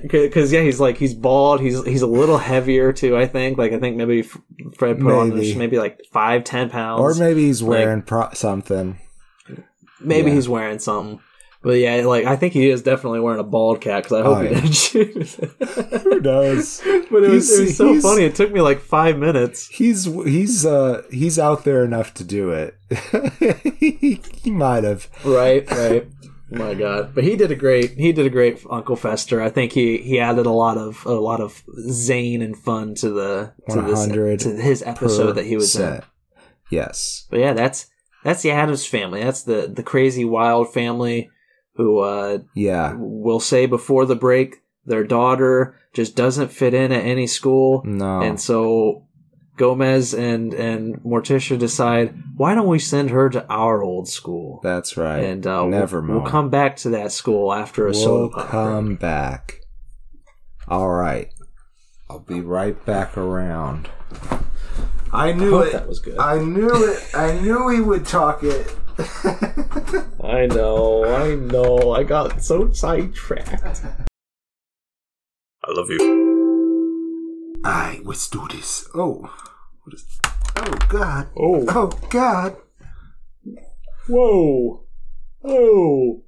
[0.00, 1.60] Because yeah, he's like he's bald.
[1.60, 3.14] He's he's a little heavier too.
[3.16, 3.58] I think.
[3.58, 5.48] Like I think maybe Fred put on Maybe.
[5.48, 7.00] this maybe like five ten pounds.
[7.00, 8.98] or maybe he's like- wearing pro- something.
[10.04, 10.34] Maybe Yeah.
[10.34, 11.20] he's wearing something.
[11.62, 14.38] But yeah, like I think he is definitely wearing a bald cap because I hope
[14.38, 14.60] Oh, he yeah.
[14.60, 15.28] didn't shoot.
[16.02, 16.80] Who knows?
[17.10, 18.24] but it was, it was so funny.
[18.24, 19.68] It took me like five minutes.
[19.68, 22.76] He's he's uh he's out there enough to do it.
[23.78, 25.08] he, he might have.
[25.24, 26.08] Right, right.
[26.54, 27.14] Oh my god!
[27.14, 27.92] But he did a great.
[27.92, 29.40] He did a great Uncle Fester.
[29.40, 33.08] I think he he added a lot of a lot of zane and fun to
[33.10, 36.02] the to, this, to his episode that he was in.
[36.70, 37.26] Yes.
[37.30, 37.86] But yeah, that's
[38.24, 39.22] that's the Addams family.
[39.22, 41.30] That's the the crazy wild family
[41.76, 42.94] who uh Yeah.
[42.96, 48.20] will say before the break their daughter just doesn't fit in at any school, No.
[48.20, 49.06] and so
[49.56, 54.60] Gomez and and Morticia decide why don't we send her to our old school.
[54.62, 55.22] That's right.
[55.22, 59.00] and uh, Never we'll, we'll come back to that school after a We'll come break.
[59.00, 59.60] back.
[60.68, 61.28] All right.
[62.10, 63.88] I'll be right back around.
[65.12, 65.72] I I knew hope it.
[65.72, 66.18] that was good.
[66.18, 67.10] I knew it.
[67.14, 68.74] I knew he would talk it.
[70.22, 71.92] I know, I know.
[71.92, 73.82] I got so sidetracked.
[75.64, 77.60] I love you.
[77.64, 78.88] Alright, let's do this.
[78.94, 79.30] Oh.
[79.84, 80.04] What is
[80.56, 81.28] Oh god.
[81.36, 82.56] Oh, Oh god.
[84.08, 84.84] whoa,
[85.44, 86.22] oh,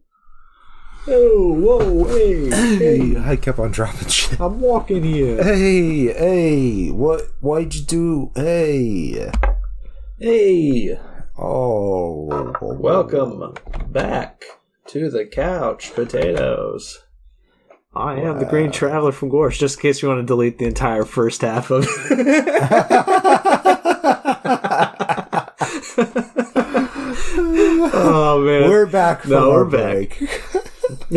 [1.08, 4.40] oh, whoa, hey, Hey, I kept on dropping shit.
[4.40, 5.42] I'm walking here.
[5.42, 8.30] Hey, hey, what why'd you do?
[8.34, 9.30] Hey.
[10.18, 10.98] Hey,
[11.36, 12.52] Oh.
[12.60, 13.54] welcome
[13.88, 14.44] back
[14.86, 17.00] to the couch, potatoes.
[17.96, 20.64] I am the Green Traveler from Gorse, just in case you want to delete the
[20.64, 22.14] entire first half of it.
[27.96, 28.68] Oh man.
[28.70, 30.20] We're back from No, we're back.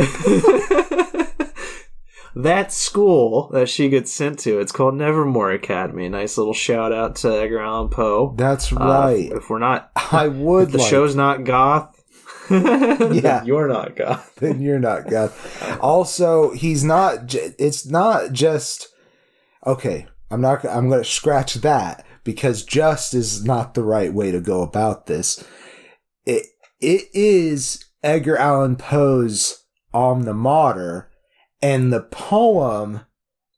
[2.35, 6.07] that school that she gets sent to, it's called Nevermore Academy.
[6.09, 8.33] Nice little shout out to Edgar Allan Poe.
[8.37, 9.31] That's Uh, right.
[9.31, 11.93] if we're not, I would if the like show's not goth,
[12.49, 13.43] Yeah.
[13.43, 14.35] you're not goth.
[14.35, 15.33] then you're not God.
[15.81, 17.25] Also, he's not.
[17.25, 18.87] j- It's not just.
[19.65, 20.63] Okay, I'm not.
[20.65, 25.07] I'm going to scratch that because just is not the right way to go about
[25.07, 25.43] this.
[26.25, 26.45] It
[26.79, 29.65] it is Edgar Allan Poe's
[29.97, 31.09] Alma Mater,
[31.59, 33.01] and the poem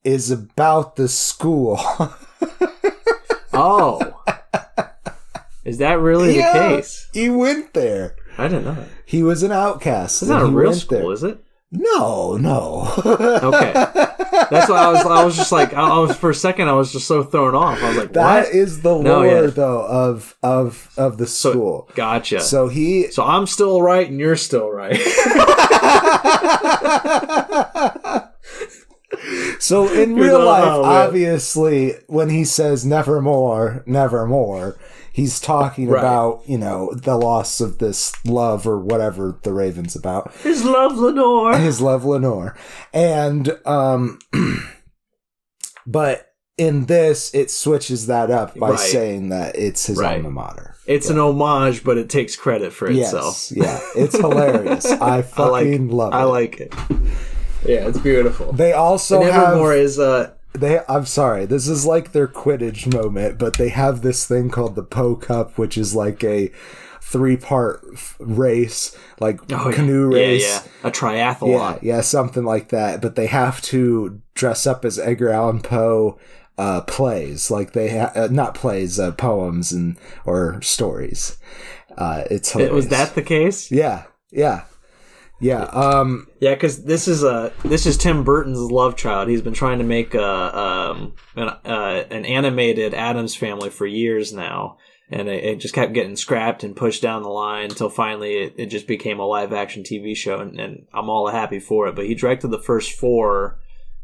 [0.06, 1.80] is about the school.
[3.52, 4.00] Oh,
[5.66, 6.54] is that really Yeah.
[6.54, 7.10] the case?
[7.14, 8.16] he went there.
[8.38, 8.86] I didn't know.
[9.06, 10.22] He was an outcast.
[10.22, 11.12] It's not a real school, there.
[11.12, 11.44] is it?
[11.72, 12.92] No, no.
[12.98, 13.74] Okay.
[13.74, 15.06] That's why I was.
[15.06, 16.68] I was just like, I, was for a second.
[16.68, 17.82] I was just so thrown off.
[17.84, 18.56] I was like, That what?
[18.56, 19.42] is the No, lore, yeah.
[19.48, 21.90] though, of of of the So- school.
[21.94, 22.40] Gotcha.
[22.42, 25.00] So he, So I'm still right and you're still right.
[29.60, 34.78] so in real life, oh, obviously, when he says "nevermore, nevermore,"
[35.14, 36.00] he's talking Right.
[36.00, 40.34] about you know the loss of this love or whatever the Raven's about.
[40.44, 41.58] His love, Lenore.
[41.58, 42.56] his love Lenore.
[42.94, 44.20] And um
[45.86, 46.26] but
[46.58, 48.80] in this it switches that up by Right.
[48.80, 50.18] saying that it's his Right.
[50.18, 50.76] alma mater.
[50.86, 53.52] It's an homage, but it takes credit for itself.
[53.52, 54.86] Yes, yeah, it's hilarious.
[54.92, 55.26] I I like.
[55.26, 56.18] fucking love it.
[56.18, 56.74] I like it.
[57.66, 58.54] Yeah, it's beautiful.
[58.54, 62.92] they also and have Evermore is uh they I'm sorry, this is like their Quidditch
[62.92, 66.52] moment, but they have this thing called the Poe Cup, which is like a
[67.02, 67.84] three part
[68.20, 70.66] race, like oh, canoe yeah, race.
[70.66, 71.80] Yeah, a triathlon.
[71.82, 73.02] yeah, something like that.
[73.02, 76.20] But they have to dress up as Edgar Allan Poe
[76.58, 81.38] uh, plays, like they ha- uh, not plays, uh, poems and or stories.
[81.98, 83.72] Uh, it's It, was that the case?
[83.72, 84.64] Yeah, yeah,
[85.40, 85.64] yeah.
[85.64, 89.30] Um, Yeah, because this is a this is Tim Burton's love child.
[89.30, 94.34] He's been trying to make a um an uh, an animated Addams Family for years
[94.34, 94.78] now,
[95.10, 98.54] and it, it just kept getting scrapped and pushed down the line until finally it,
[98.58, 101.96] it just became a live action TV show, and, and I'm all happy for it.
[101.96, 103.60] But he directed the first four,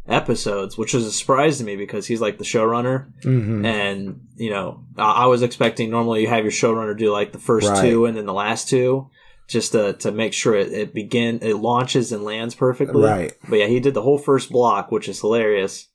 [0.07, 3.11] episodes, which was a surprise to me because he's like the showrunner.
[3.23, 7.31] hmm And, you know, I, I was expecting normally you have your showrunner do like
[7.31, 7.81] the first Right.
[7.81, 9.09] two and then the last two
[9.47, 13.03] just to, to make sure it, it begin, it launches and lands perfectly.
[13.03, 13.33] Right.
[13.47, 15.87] But yeah, he did the whole first block, which is hilarious.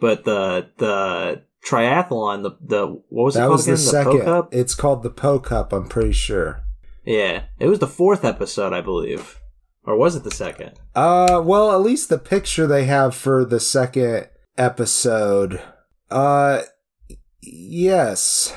[0.00, 4.04] But the, the triathlon, the, the, what was it That called was the again?
[4.04, 4.24] Pro second.
[4.24, 4.54] Cup?
[4.54, 5.72] It's called the Poe Cup.
[5.72, 6.64] I'm pretty sure.
[7.04, 7.44] Yeah.
[7.58, 9.40] It was the fourth episode, I believe.
[9.84, 10.72] Or was it the second?
[10.94, 14.28] Uh, well, at least the picture they have for the second
[14.58, 15.62] episode.
[16.10, 16.62] Uh,
[17.40, 18.56] yes.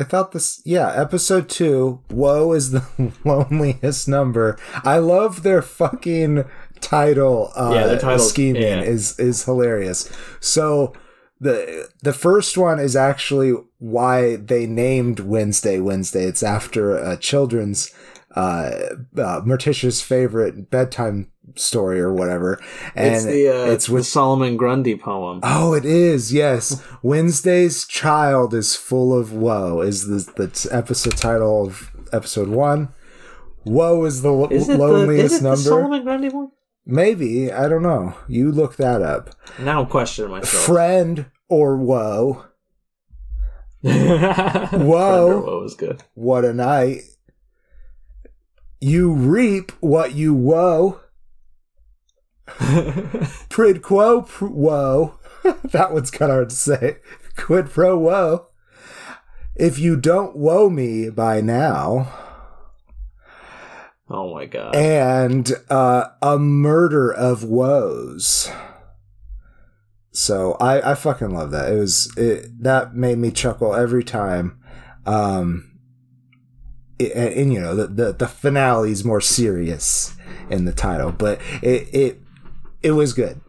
[0.00, 2.00] I thought this, yeah, episode two.
[2.10, 2.82] Woe is the
[3.24, 4.58] loneliest number.
[4.82, 6.44] I love their fucking
[6.80, 7.52] title.
[7.54, 8.80] Uh, Yeah, titles, scheming yeah.
[8.80, 10.10] is is hilarious.
[10.40, 10.94] So
[11.38, 16.24] the the first one is actually why they named Wednesday Wednesday.
[16.24, 17.92] It's after a children's
[18.36, 18.70] uh,
[19.18, 22.60] uh Morticia's favorite bedtime story or whatever.
[22.94, 25.40] And it's the, uh, it's the with Solomon Grundy poem.
[25.42, 26.32] Oh, it is.
[26.32, 26.80] Yes.
[27.02, 32.92] Wednesday's child is full of woe is the the episode title of episode 1.
[33.64, 35.56] Woe is the lo- Is it, the, loneliest is number.
[35.56, 36.50] Solomon Grundy one?
[36.86, 38.14] Maybe, I don't know.
[38.26, 39.30] You look that up.
[39.58, 40.64] Now I'm questioning myself.
[40.64, 42.46] Friend or woe.
[43.82, 45.40] Whoa.
[45.44, 46.02] What was good.
[46.14, 47.02] What a night.
[48.80, 51.00] You reap what you woe.
[53.48, 55.18] Prid quo pr- woe.
[55.64, 56.96] that one's kind of hard to say.
[57.36, 58.46] Quid pro woe.
[59.56, 62.10] If you don't woe me by now,
[64.08, 64.74] oh my god.
[64.74, 68.50] and uh, a murder of woes.
[70.12, 71.72] So I, I fucking love that.
[71.72, 74.58] It was it, that made me chuckle every time.
[75.06, 75.78] Um,
[76.98, 80.14] it, and, and, you know the, the the finale is more serious
[80.50, 82.20] in the title, but it it
[82.82, 83.40] it was good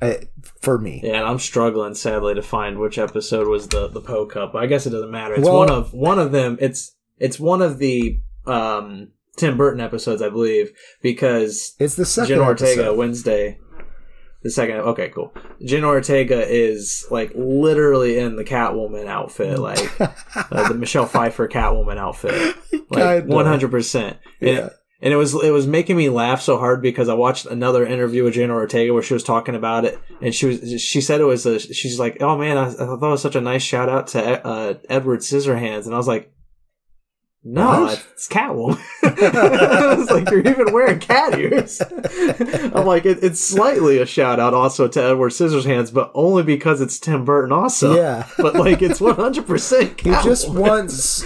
[0.00, 0.14] uh,
[0.60, 1.00] for me.
[1.02, 4.54] Yeah, and I'm struggling sadly to find which episode was the the Poe Cup.
[4.54, 5.34] I guess it doesn't matter.
[5.34, 6.58] It's Well- one of one of them.
[6.60, 10.70] It's it's one of the um Tim Burton episodes, I believe,
[11.02, 12.98] because It's the second Jen Ortega episode.
[12.98, 13.58] Wednesday.
[14.42, 15.34] The second, okay, cool.
[15.64, 21.98] Jen Ortega is like literally in the Catwoman outfit, like uh, the Michelle Pfeiffer Catwoman
[21.98, 22.56] outfit,
[22.90, 24.18] like one hundred percent.
[24.40, 24.70] Yeah.
[25.02, 28.24] And it was it was making me laugh so hard because I watched another interview
[28.24, 31.24] with Jane Ortega where she was talking about it, and she was she said it
[31.24, 33.90] was a she's like, oh man, I, I thought it was such a nice shout
[33.90, 36.32] out to uh, Edward Scissorhands, and I was like,
[37.48, 38.06] no, What?
[38.12, 38.82] it's Catwoman.
[39.04, 41.80] I was like, you're even wearing cat ears.
[42.74, 46.80] I'm like, it, it's slightly a shout out also to Edward Scissorhands, but only because
[46.80, 47.94] it's Tim Burton also.
[47.94, 48.26] Yeah.
[48.38, 50.00] but like it's 100 percent.
[50.00, 51.24] He just wants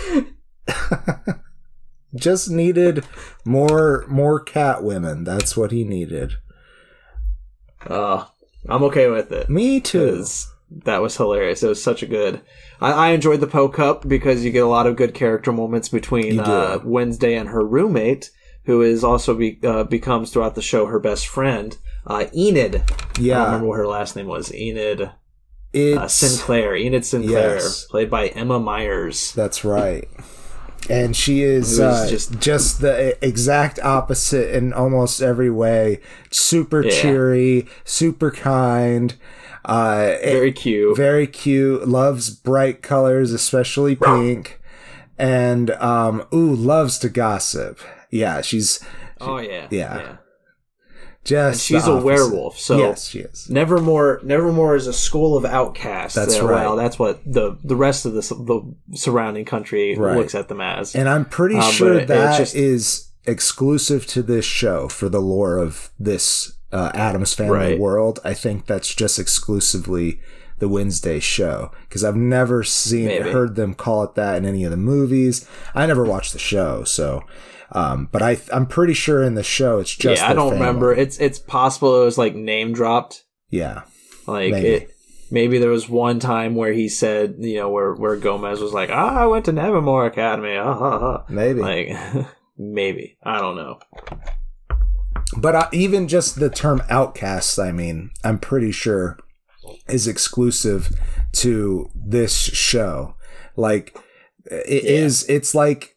[2.14, 3.06] just needed
[3.46, 5.24] more more cat women.
[5.24, 6.34] That's what he needed.
[7.86, 8.26] Uh,
[8.68, 9.48] I'm okay with it.
[9.48, 10.26] Me too.
[10.84, 11.62] That was hilarious.
[11.62, 12.40] It was such a good.
[12.80, 15.88] I, I enjoyed the Poe Cup because you get a lot of good character moments
[15.88, 18.30] between uh, Wednesday and her roommate,
[18.64, 22.82] who is also be, uh, becomes throughout the show her best friend, uh, Enid.
[23.18, 24.54] Yeah, I remember what her last name was.
[24.54, 25.10] Enid
[25.74, 26.76] uh, Sinclair.
[26.76, 27.84] Enid Sinclair, Yes.
[27.86, 29.32] played by Emma Myers.
[29.32, 30.08] that's right.
[30.88, 36.00] And she is uh, just- just, the exact opposite in almost every way.
[36.30, 36.90] Super Yeah.
[36.90, 39.14] cheery, super kind,
[39.64, 40.96] uh, Very cute.
[40.96, 44.60] very cute loves bright colors especially pink
[45.18, 47.78] and um ooh loves to gossip
[48.10, 48.80] yeah she's
[49.20, 50.16] oh yeah, yeah.
[51.24, 52.04] just She's a opposite.
[52.06, 56.14] werewolf, so yes she is Nevermore, Nevermore is a school of outcasts.
[56.14, 56.64] That's right.
[56.64, 60.16] Well, that's what the the rest of the the surrounding country Right.
[60.16, 60.94] looks at them as.
[60.94, 65.58] and i'm pretty Um, sure that it's is exclusive to this show for the lore
[65.58, 67.78] of this uh, Addams family Right.
[67.78, 70.20] world i think that's just exclusively
[70.58, 73.30] the wednesday show because i've never seen Maybe.
[73.30, 76.84] heard them call it that in any of the movies i never watched the show
[76.84, 77.24] so
[77.72, 80.66] um, but I, I'm pretty sure in the show it's just yeah, I don't family.
[80.66, 80.92] remember.
[80.92, 83.22] It's it's possible it was like name dropped.
[83.48, 83.82] Yeah,
[84.26, 84.68] Like Maybe.
[84.68, 84.90] it.
[85.30, 88.90] Maybe there was one time where he said, you know, where where Gomez was like,
[88.90, 91.24] "Ah, I went to Nevermore Academy." Ah, ha, ha.
[91.28, 91.60] maybe.
[91.60, 92.26] Like,
[92.58, 93.78] maybe I don't know.
[95.36, 99.18] But uh, even just the term outcasts, I mean, I'm pretty sure
[99.88, 100.90] is exclusive
[101.32, 103.14] to this show.
[103.56, 103.96] Like,
[104.44, 104.90] it Yeah.
[104.90, 105.24] is.
[105.28, 105.96] It's like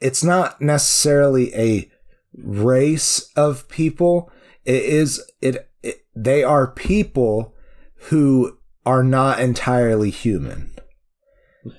[0.00, 1.90] it's not necessarily a
[2.36, 4.30] race of people.
[4.64, 5.22] It is.
[5.40, 5.70] It.
[5.82, 7.54] it they are people
[8.08, 10.73] who are not entirely human.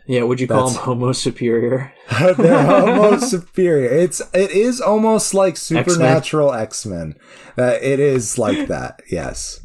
[0.07, 1.93] Yeah, would you call him Homo superior?
[2.37, 3.89] They're almost superior.
[3.89, 7.15] It's it is almost like supernatural X Men.
[7.57, 9.01] Uh, it is like that.
[9.11, 9.59] Yes.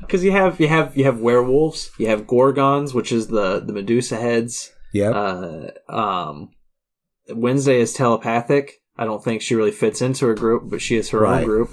[0.00, 3.72] because you have you have you have werewolves, you have gorgons, which is the the
[3.72, 4.72] Medusa heads.
[4.94, 5.14] Yep.
[5.14, 6.50] Uh, um,
[7.30, 8.80] Wednesday is telepathic.
[8.96, 11.40] I don't think she really fits into her group, but she is her Right.
[11.40, 11.70] own group.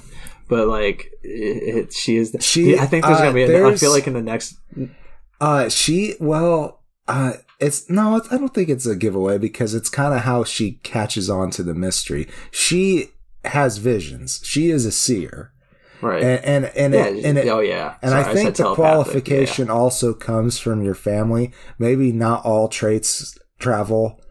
[0.47, 2.31] But like, it, it, she is.
[2.31, 3.43] The, She- I think there's uh, gonna be.
[3.43, 4.55] A, I there's- feel like in the next.
[5.41, 6.78] Uh, she well,
[7.09, 10.43] uh, it's no, it's, I don't think it's a giveaway because it's kind of how
[10.43, 12.27] she catches on to the mystery.
[12.51, 13.09] She
[13.43, 14.39] has visions.
[14.43, 15.51] She is a seer,
[16.01, 16.23] Right.
[16.23, 17.05] and and and yeah.
[17.07, 17.95] it, and it, oh yeah.
[18.01, 21.51] and Sorry, I think said the qualification also comes from your family.
[21.77, 24.21] Maybe not all traits travel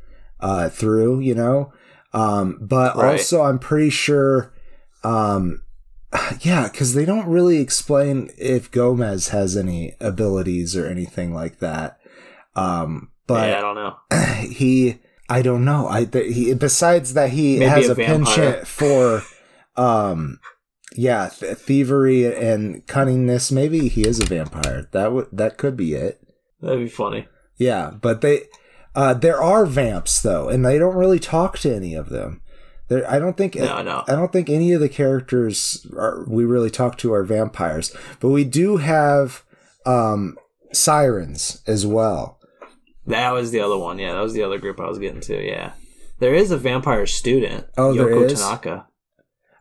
[0.41, 1.73] uh, through, you know,
[2.15, 3.13] um, but Right.
[3.13, 4.55] also I'm pretty sure.
[5.05, 5.63] Um,
[6.41, 11.98] yeah, because they don't really explain if Gomez has any abilities or anything like that.
[12.59, 13.97] Um, but yeah, I don't know.
[14.49, 14.99] he,
[15.29, 15.89] I don't know.
[15.89, 19.23] I th- he besides that he Maybe has a a, penchant for,
[19.77, 20.41] um,
[20.95, 23.53] yeah, th- thievery and cunningness.
[23.53, 24.89] Maybe he is a vampire.
[24.93, 26.21] That would that could be it.
[26.61, 27.29] That'd be funny.
[27.59, 28.45] Yeah, but they,
[28.95, 32.41] uh, there are vamps though, and they don't really talk to any of them.
[32.89, 33.55] There, I don't think.
[33.55, 34.05] No, no.
[34.09, 38.31] I don't think any of the characters are, we really talk to are vampires, but
[38.31, 39.45] we do have
[39.85, 40.39] um,
[40.73, 42.38] sirens as well.
[43.09, 43.99] That was the other one.
[43.99, 45.45] Yeah, that was the other group I was getting to.
[45.45, 45.73] Yeah.
[46.21, 47.67] There is a vampire student.
[47.77, 48.41] Oh, Yoko is?
[48.41, 48.87] Tanaka.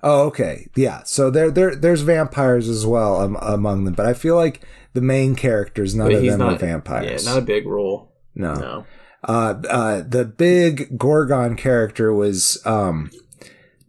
[0.03, 1.01] Oh, okay, yeah.
[1.05, 4.61] So there, there, there's vampires as well um, among them, but I feel like
[4.93, 7.25] the main characters, none But of them not are vampires.
[7.25, 8.13] Yeah, not a big role.
[8.35, 8.53] no.
[8.53, 8.85] No.
[9.23, 13.09] Uh, uh, the big Gorgon character was um,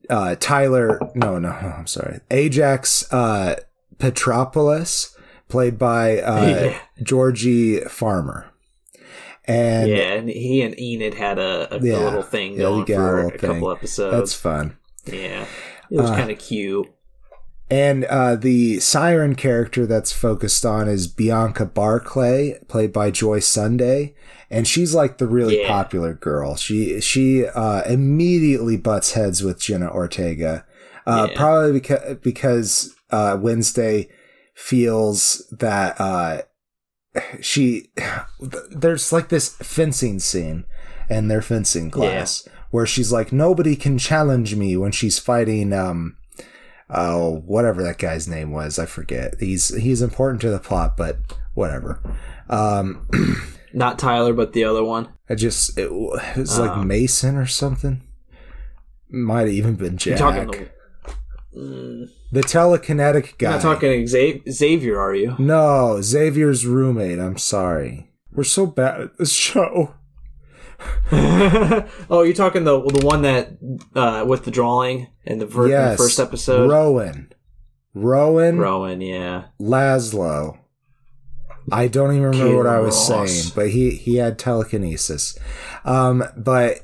[0.09, 0.99] uh, Tyler.
[1.15, 2.21] No, no, I'm sorry.
[2.31, 3.57] Ajax uh,
[3.99, 5.15] Petropoulos,
[5.49, 6.79] played by uh, Yeah.
[7.03, 8.48] Georgie Farmer.
[9.49, 11.99] And yeah, and he and Enid had a, a, Yeah.
[11.99, 14.13] little thing Yeah, going they got a for a couple episodes.
[14.17, 14.77] that's fun.
[15.07, 15.47] yeah,
[15.91, 16.87] it was Uh, kind of cute.
[17.71, 24.15] And uh, the siren character that's focused on is Bianca Barclay, played by Joy Sunday,
[24.51, 25.69] and she's like the really Yeah.
[25.69, 26.57] popular girl.
[26.57, 30.65] She she uh, immediately butts heads with Jenna Ortega,
[31.07, 31.37] uh, Yeah.
[31.37, 34.09] probably because because uh, Wednesday
[34.55, 36.43] feels that uh,
[37.41, 37.89] she
[38.71, 40.65] there's like this fencing scene
[41.11, 46.17] in their fencing class where she's like nobody can challenge me when she's fighting um
[46.91, 49.35] oh whatever that guy's name was i forget.
[49.41, 51.19] He's he's important to the plot but
[51.55, 52.01] whatever.
[52.49, 53.09] Um
[53.73, 55.09] Not Tyler, but the other one.
[55.29, 58.01] i just it, was like Um, mason or something.
[59.11, 60.19] Might have even been jack
[61.57, 65.35] Mm, the telekinetic guy you're not talking Xavier, are you?
[65.39, 69.95] no xavier's roommate i'm sorry we're so bad at this show
[71.13, 73.59] oh, you're talking the the one that
[73.97, 76.71] uh, with the drawing in the, ver- in the first episode.
[76.71, 77.33] rowan
[77.95, 79.47] rowan Rowan, yeah.
[79.61, 80.59] Laszlo.
[81.73, 83.31] I don't even remember Kid what I was Ross.
[83.33, 85.37] saying, but he he had telekinesis.
[85.85, 86.81] Um, but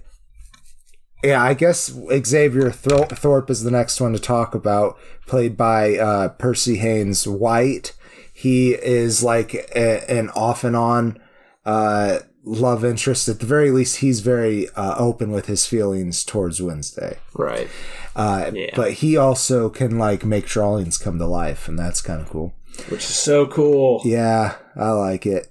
[1.25, 1.93] yeah, I guess
[2.25, 7.27] Xavier Thor- Thorpe is the next one to talk about, played by uh, Percy Hynes
[7.27, 7.93] White.
[8.33, 11.19] He is like a, an off and on
[11.65, 13.29] uh, love interest.
[13.29, 17.19] At the very least, he's very uh, open with his feelings towards Wednesday.
[17.35, 17.69] Right.
[18.17, 18.71] Uh, Yeah.
[18.77, 22.55] But he also can like make drawings come to life, and that's kind of cool.
[22.89, 24.03] Which is so cool.
[24.05, 25.49] Yeah, I like it.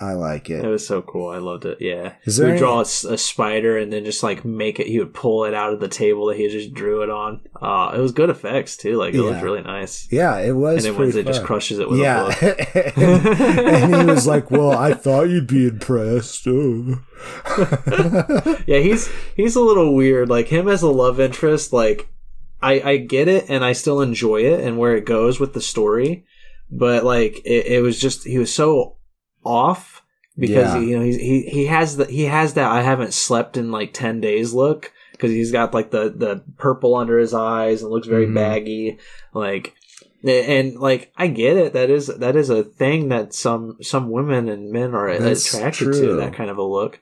[0.00, 0.68] I like It it.
[0.68, 1.28] was so cool.
[1.28, 1.78] I loved it.
[1.80, 2.14] Yeah.
[2.24, 4.86] Is he there would any- draw a, a spider and then just like make it.
[4.86, 7.42] He would pull it out of the table that he just drew it on.
[7.60, 8.96] Uh, it was good effects too.
[8.96, 10.08] Like it looked really nice.
[10.10, 10.84] Yeah, it was.
[10.84, 12.96] And then Wednesday just crushes it with a Yeah, book.
[12.96, 13.26] and,
[13.84, 17.02] and he was like, "Well, I thought you'd be impressed." Oh.
[18.66, 20.28] yeah, he's he's a little weird.
[20.28, 22.08] Like him as a love interest, like
[22.62, 25.60] I I get it and I still enjoy it and where it goes with the
[25.60, 26.24] story,
[26.70, 28.96] but like it, it was just he was so
[29.44, 30.02] off
[30.38, 30.80] because Yeah.
[30.80, 33.92] you know he's, he he has the he has that I haven't slept in like
[33.92, 38.06] ten days look because he's got like the the purple under his eyes and looks
[38.08, 38.34] very Mhm.
[38.34, 38.98] baggy
[39.34, 39.74] like.
[40.22, 44.50] And like I get it, that is that is a thing that some some women
[44.50, 47.00] and men are That's attracted to that kind of a look.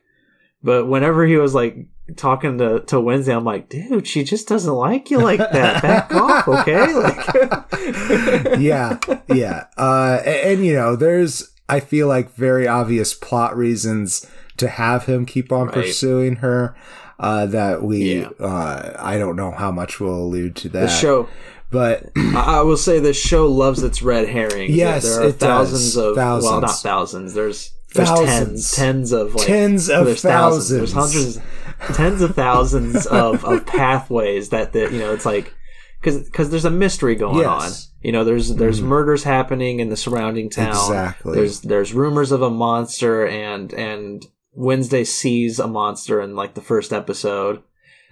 [0.63, 4.73] But whenever he was like talking to, to Wednesday, I'm like, dude, she just doesn't
[4.73, 5.83] like you like that.
[5.83, 6.95] Back off, okay?
[6.95, 7.27] Like,
[8.61, 8.99] yeah,
[9.35, 9.65] yeah.
[9.77, 15.07] Uh, and, and, you know, there's I feel like very obvious plot reasons to have
[15.07, 15.75] him keep on Right.
[15.75, 16.75] pursuing her.
[17.21, 18.29] Uh, that we, Yeah.
[18.39, 20.81] uh, I don't know how much we'll allude to that.
[20.83, 21.29] the show.
[21.71, 24.75] but I, will say the show loves its red herrings.
[24.75, 25.71] Yes, there are it does.
[25.71, 27.35] thousands of well, not thousands.
[27.35, 28.71] There's there's Thousands.
[28.71, 30.69] tens, tens of like Tens of there's thousands.
[30.69, 31.39] There's thousands.
[31.39, 35.53] hundreds, tens of thousands of, of pathways that the you know it's like
[36.01, 37.47] because there's a mystery going Yes.
[37.49, 37.71] on.
[38.03, 38.85] You know, there's there's Mhm.
[38.85, 40.69] murders happening in the surrounding town.
[40.71, 41.35] Exactly.
[41.35, 44.25] There's there's rumors of a monster, and and
[44.55, 47.61] Wednesday sees a monster in like the first episode.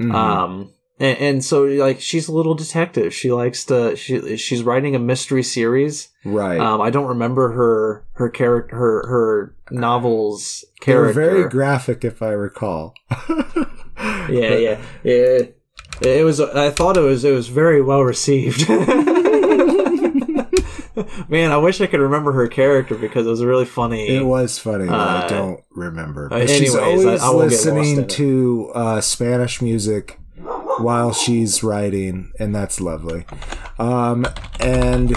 [0.01, 0.12] Mhm.
[0.14, 3.14] Um, and, and so like she's a little detective.
[3.14, 3.95] She likes to.
[3.97, 6.09] She she's writing a mystery series.
[6.24, 6.59] right.
[6.59, 11.20] Um, I don't remember her her character her her novels they were character.
[11.20, 12.95] very graphic, if I recall.
[14.28, 15.39] yeah, yeah, yeah.
[16.03, 16.41] It was.
[16.41, 17.25] I thought it was.
[17.25, 18.69] It was very well received.
[21.29, 24.09] Man, I wish I could remember her character because it was really funny.
[24.09, 26.27] It was funny, but I Uh, don't remember.
[26.27, 29.61] uh, But she's anyways, I- always I won't get lost in listening to uh, Spanish
[29.61, 30.19] music
[30.79, 33.25] while she's writing, and that's lovely.
[33.79, 34.27] Um,
[34.59, 35.17] and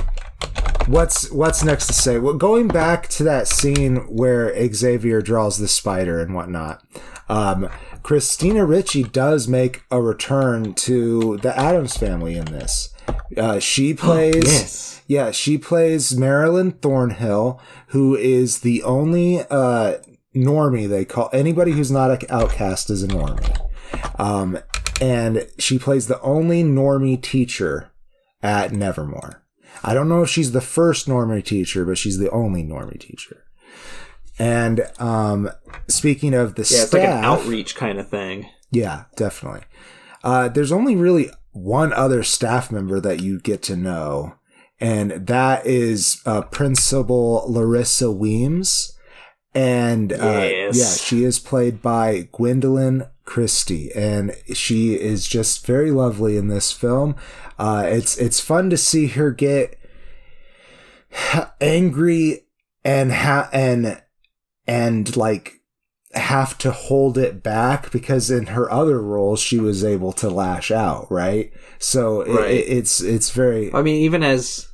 [0.88, 2.18] what's what's next to say?
[2.20, 6.84] Well, going back to that scene where Xavier draws the spider and whatnot.
[7.30, 7.70] Um,
[8.04, 12.94] Christina Ricci does make a return to the Addams family in this.
[13.38, 14.44] Uh, she plays.
[14.46, 15.02] yes.
[15.08, 19.98] Yeah, she plays Marilyn Thornhill, who is the only uh,
[20.36, 23.58] normie they call anybody who's not an outcast is a normie.
[24.20, 24.60] Um,
[25.02, 27.92] and she plays the only normie teacher
[28.44, 29.44] at Nevermore.
[29.84, 33.46] I don't know if she's the first normie teacher, but she's the only normie teacher.
[34.40, 35.50] And um,
[35.90, 38.50] speaking of the Yeah, it's like an outreach kind of thing.
[38.72, 39.62] yeah, definitely.
[40.24, 44.36] Uh, there's only really one other staff member that you get to know,
[44.80, 48.96] and that is uh, Principal Larissa Weems.
[49.56, 50.16] And uh,
[50.48, 50.78] Yes.
[50.78, 56.72] yeah, she is played by Gwendoline Christie, and she is just very lovely in this
[56.72, 57.16] film.
[57.58, 59.78] Uh, it's it's fun to see her get
[61.62, 62.46] angry
[62.86, 64.02] and ha- and
[64.70, 65.62] and like
[66.14, 70.72] have to hold it back because in her other roles she was able to lash
[70.72, 72.50] out right so Right.
[72.52, 74.68] it- it's it's very I mean, even as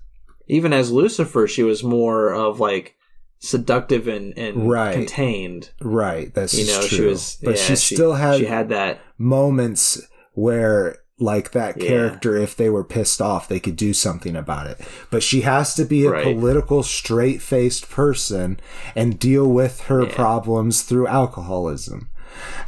[0.48, 2.96] even as Lucifer, she was more of like
[3.40, 4.94] seductive and, and Right.
[4.94, 5.72] contained.
[5.82, 7.38] right that's You know, true she was.
[7.44, 9.00] but yeah, she still had, she had that.
[9.18, 10.02] moments
[10.34, 11.88] where like that Yeah.
[11.88, 15.74] character if they were pissed off they could do something about it but she has
[15.76, 16.24] to be a Right.
[16.24, 18.60] political straight-faced person
[18.96, 20.14] and deal with her Yeah.
[20.14, 22.10] problems through alcoholism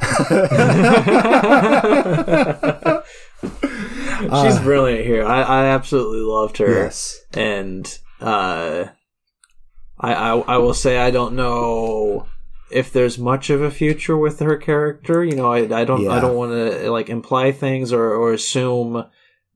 [4.42, 5.24] She's brilliant here.
[5.24, 6.84] I, I absolutely loved her.
[6.84, 8.84] yes and uh,
[10.00, 12.26] I, I I will say I don't know
[12.70, 15.24] if there's much of a future with her character.
[15.24, 19.04] You know, I, I don't I don't want to like imply things or, or assume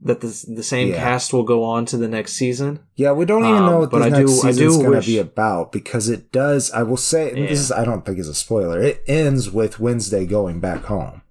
[0.04, 0.96] that the the same Yeah.
[0.96, 2.80] cast will go on to the next season.
[2.96, 4.82] Yeah, we don't even Um, know what but this I next do- I season's do
[4.84, 6.70] going to be about because it does.
[6.72, 7.70] I will say and this is.
[7.72, 8.80] I don't think is a spoiler.
[8.82, 11.22] It ends with Wednesday going back home.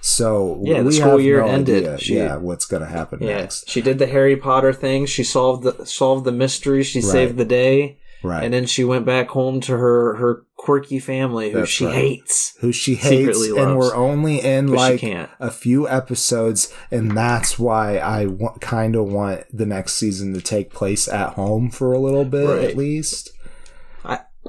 [0.00, 2.00] So Yeah, the school year no ended.
[2.00, 3.68] She- yeah, what's going to happen Yeah, next?
[3.68, 5.06] she did the Harry Potter thing.
[5.06, 6.82] She solved the solved the mystery.
[6.82, 7.08] She Right.
[7.10, 8.42] saved the day, Right.
[8.44, 11.94] and then she went back home to her her quirky family who That's she right.
[11.94, 12.54] hates.
[12.60, 13.76] Who she hates, and loves.
[13.76, 15.02] we're only in But like
[15.40, 20.40] a few episodes, and that's why I w- kind of want the next season to
[20.40, 22.64] take place at home for a little bit Right.
[22.70, 23.30] at least.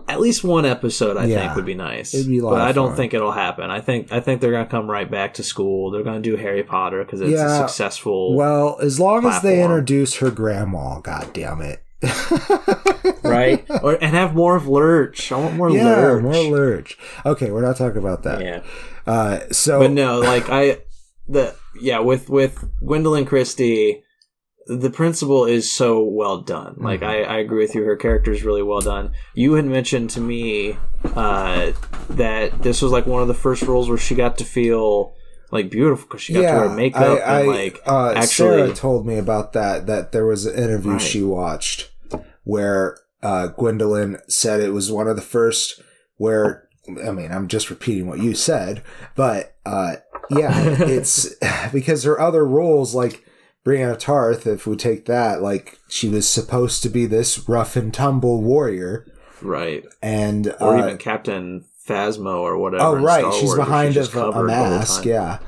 [0.08, 1.40] at least one episode I Yeah.
[1.44, 2.16] think would be nice.
[2.16, 2.98] It'd be but I don't fun.
[2.98, 3.70] think it'll happen.
[3.70, 5.92] I think I think they're gonna come right back to school.
[5.92, 7.56] They're gonna do Harry Potter because it's Yeah.
[7.64, 11.84] a successful Well, as long as they introduce her grandma, god damn it.
[13.24, 15.32] right or and have more of Lurch.
[15.32, 16.24] I want more yeah, Lurch.
[16.24, 16.98] more lurch.
[17.26, 18.42] Okay, we're not talking about that.
[18.42, 18.62] yeah,
[19.06, 20.80] Uh, so but no, like I
[21.28, 24.04] the yeah with with Gwendoline Christie.
[24.66, 26.76] The principal is so well done.
[26.78, 27.08] Like Mhm.
[27.08, 27.84] I, I agree with you.
[27.84, 29.12] Her character is really well done.
[29.34, 30.78] You had mentioned to me
[31.16, 31.74] uh,
[32.12, 35.16] that this was like one of the first roles where she got to feel
[35.52, 38.28] like beautiful because she got to wear makeup I, and I- like uh, actually
[38.60, 39.86] Sarah told me about that.
[39.88, 41.02] That there was an interview Right.
[41.02, 41.90] she watched
[42.44, 45.82] where uh, Gwendoline said it was one of the first
[46.18, 46.68] where.
[47.08, 48.84] I mean, I'm just repeating what you said,
[49.16, 49.96] but uh,
[50.30, 51.34] yeah, it's
[51.72, 53.24] because her other roles, like
[53.66, 57.94] Brianna Tarth, if we take that, like she was supposed to be this rough and
[57.94, 59.08] tumble warrior,
[59.42, 62.84] right and or uh, even Captain Phasma or whatever.
[62.84, 65.40] Oh right, Star she's Wars, behind of a, a covered the whole mask, yeah.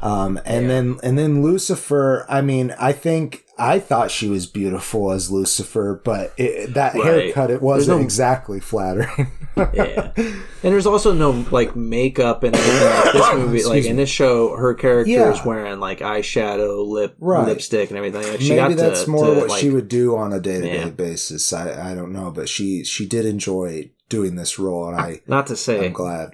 [0.00, 0.68] Um, and Yeah.
[0.68, 2.24] then and then Lucifer.
[2.30, 7.04] I mean, I think I thought she was beautiful as Lucifer, but it, that Right.
[7.04, 9.32] haircut it wasn't no- exactly flattering.
[9.56, 13.64] yeah, and there's also no like makeup and everything like this movie.
[13.64, 15.32] Like Excuse in this show, her character Yeah.
[15.32, 17.46] is wearing like eyeshadow, lip, Right.
[17.46, 18.22] lipstick, and everything.
[18.22, 20.40] Like, she Maybe got that's to, more to, what like, she would do on a
[20.40, 21.52] day to day basis.
[21.52, 25.48] I I don't know, but she she did enjoy doing this role, and I Not
[25.48, 26.30] to say, I'm glad.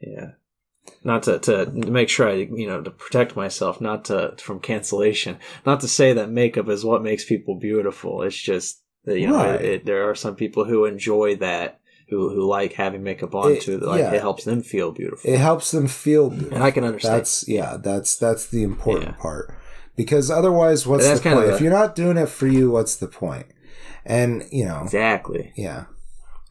[0.00, 0.32] yeah.
[1.04, 5.38] Not to, to make sure I, you know, to protect myself, not to, from cancellation,
[5.64, 8.22] not to say that makeup is what makes people beautiful.
[8.22, 9.60] It's just, that, you know, Right.
[9.60, 13.52] it, it, there are some people who enjoy that, who, who like having makeup on
[13.52, 13.78] It- too.
[13.78, 14.12] Like yeah.
[14.12, 15.30] it helps them feel beautiful.
[15.30, 16.30] It helps them feel.
[16.32, 17.14] and I can understand.
[17.20, 17.76] That's yeah.
[17.80, 19.22] That's that's the important Yeah.
[19.22, 19.54] part.
[19.96, 21.46] Because otherwise, what's That's the point?
[21.46, 23.46] the- if you're not doing it for you, what's the point?
[24.04, 25.52] And you know, exactly.
[25.56, 25.86] yeah,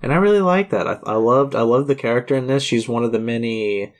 [0.01, 0.87] And I really like that.
[0.87, 2.63] I, I loved I loved the character in this.
[2.63, 3.93] She's one of the many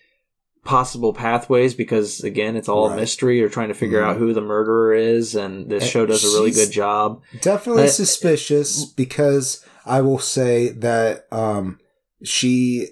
[0.66, 2.98] possible pathways because again, it's all Right.
[2.98, 3.38] a mystery.
[3.40, 4.06] You're trying to figure Mhm.
[4.06, 7.22] out who the murderer is, and this And show does a really good job.
[7.42, 8.84] definitely Uh, suspicious.
[8.86, 11.80] Because I will say that um,
[12.24, 12.88] she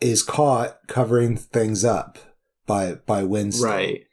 [0.00, 2.18] is caught covering things up
[2.66, 3.66] by by Wednesday.
[3.68, 4.04] Right.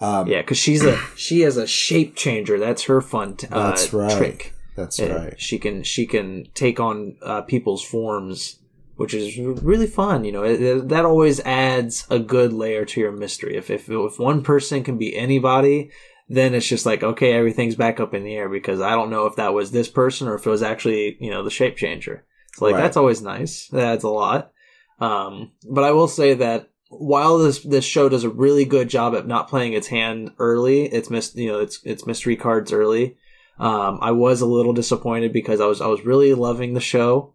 [0.00, 2.58] Um, Yeah, because she's a she is a shape changer.
[2.58, 4.16] That's her fun t- uh, That's right.
[4.16, 4.52] trick.
[4.76, 5.34] That's Yeah, right.
[5.40, 8.58] She can she can take on uh, people's forms,
[8.98, 10.24] which is really fun.
[10.24, 13.56] You know, it, it- that always adds a good layer to your mystery.
[13.56, 15.90] If if if one person can be anybody,
[16.28, 19.26] then it's just like okay, everything's back up in the air because I don't know
[19.26, 22.24] if that was this person or if it was actually you know the shape changer.
[22.54, 22.82] So like Right.
[22.82, 23.68] that's always nice.
[23.68, 24.52] That adds a lot.
[25.00, 29.14] Um, but I will say that while this this show does a really good job
[29.14, 33.16] at not playing its hand early, it's mis- you know it's it's mystery cards early.
[33.60, 37.34] Um, I was a little disappointed because I was I was really loving the show,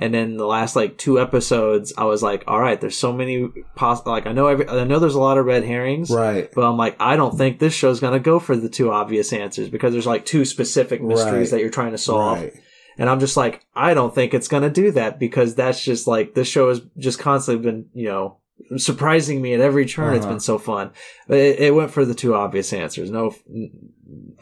[0.00, 3.48] and then the last like two episodes, I was like, all right, there's so many
[3.74, 6.48] pos- like I know every I know there's a lot of red herrings, Right.
[6.54, 9.68] but I'm like I don't think this show's gonna go for the two obvious answers
[9.68, 11.58] because there's like two specific mysteries Right.
[11.58, 12.52] that you're trying to solve, Right.
[12.96, 16.34] and I'm just like I don't think it's gonna do that because that's just like
[16.34, 18.38] this show has just constantly been you know
[18.76, 20.14] surprising me at every turn.
[20.14, 20.34] It's Uh-huh.
[20.34, 20.90] been so fun.
[21.28, 23.10] But it, it went for the two obvious answers.
[23.10, 23.70] No, it-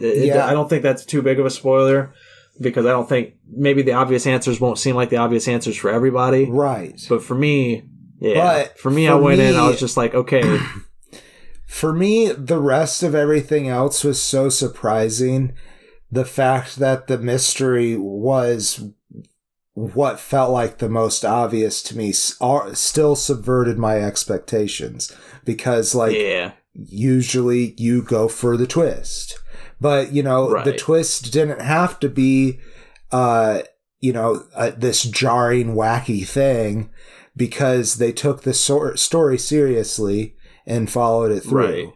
[0.01, 0.47] it- Yeah.
[0.47, 2.13] I don't think that's too big of a spoiler
[2.61, 5.91] because I don't think maybe the obvious answers won't seem like the obvious answers for
[5.91, 6.45] everybody.
[6.45, 7.01] Right.
[7.09, 7.85] But for me,
[8.19, 9.57] yeah, But for me, for I went in.
[9.57, 10.59] I was just like, okay,
[11.67, 15.53] For me, the rest of everything else was so surprising.
[16.11, 18.85] The fact that the mystery was
[19.75, 26.53] what felt like the most obvious to me still subverted my expectations because like yeah,
[26.73, 29.39] usually you go for the twist
[29.81, 32.59] but you know the twist didn't have to be
[33.13, 33.61] uh
[34.01, 36.91] you know uh, this jarring wacky thing
[37.37, 40.35] because they took the sor- story seriously
[40.67, 41.93] and followed it through Right.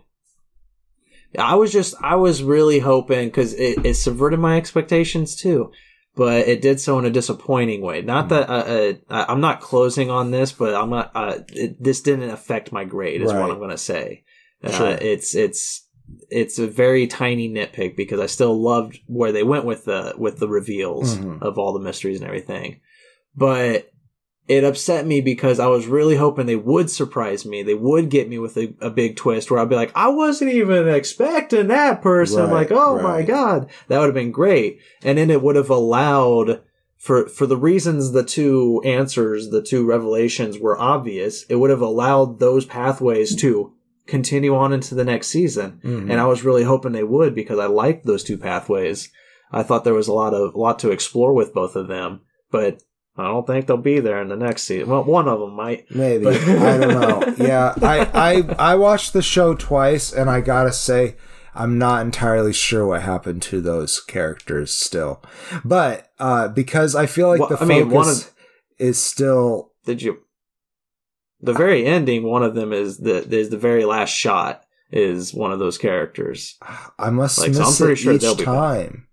[1.39, 5.71] I was just, I was really hoping because it, it subverted my expectations too,
[6.17, 8.03] but it did so in a disappointing way.
[8.03, 11.13] Not that uh, uh, I- I'm not closing on this, but I'm not.
[11.15, 13.41] Uh, it, this didn't affect my grade, is Right.
[13.41, 14.25] what I'm going to say.
[14.65, 14.89] Uh, Sure.
[14.91, 15.87] It's it's
[16.31, 20.39] it's a very tiny nitpick because I still loved where they went with the with
[20.39, 21.43] the reveals Mhm.
[21.43, 22.81] of all the mysteries and everything,
[23.37, 23.91] but
[24.49, 27.63] it upset me because I was really hoping they would surprise me.
[27.63, 30.53] They would get me with a, a big twist where I'd be like, I wasn't
[30.53, 32.43] even expecting that person.
[32.45, 33.23] Right, like, oh my.
[33.23, 33.71] God.
[33.87, 34.81] That would have been great.
[35.05, 36.63] And then it would have allowed
[36.97, 41.81] for, for the reasons the two answers, the two revelations were obvious, it would have
[41.81, 43.73] allowed those pathways to
[44.07, 45.81] continue on into the next season.
[45.85, 46.11] Mhm.
[46.11, 49.11] And I was really hoping they would because I liked those two pathways.
[49.53, 52.21] I thought there was a lot of, a lot to explore with both of them,
[52.51, 52.83] but
[53.17, 54.89] I don't think they'll be there in the next season.
[54.89, 55.85] Well, one of them might.
[55.95, 58.09] maybe But- i don't know yeah I,
[58.59, 61.17] I i watched the show twice and i gotta say
[61.55, 65.21] i'm not entirely sure what happened to those characters still
[65.65, 68.31] but uh because i feel like Well, the I focus mean, one of-
[68.79, 70.19] is still Did you?
[71.43, 75.53] The very ending, one of them is the is the very last shot is one
[75.53, 76.57] of those characters.
[76.99, 79.07] I must Like, so I'm miss pretty it sure each they'll be time.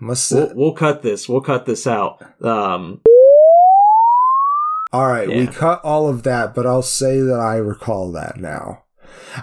[0.00, 0.32] I must.
[0.32, 1.28] We'll, we'll cut this.
[1.28, 2.22] We'll cut this out.
[2.44, 3.00] Um,
[4.92, 8.82] all right, we cut all of that, but I'll say that I recall that now.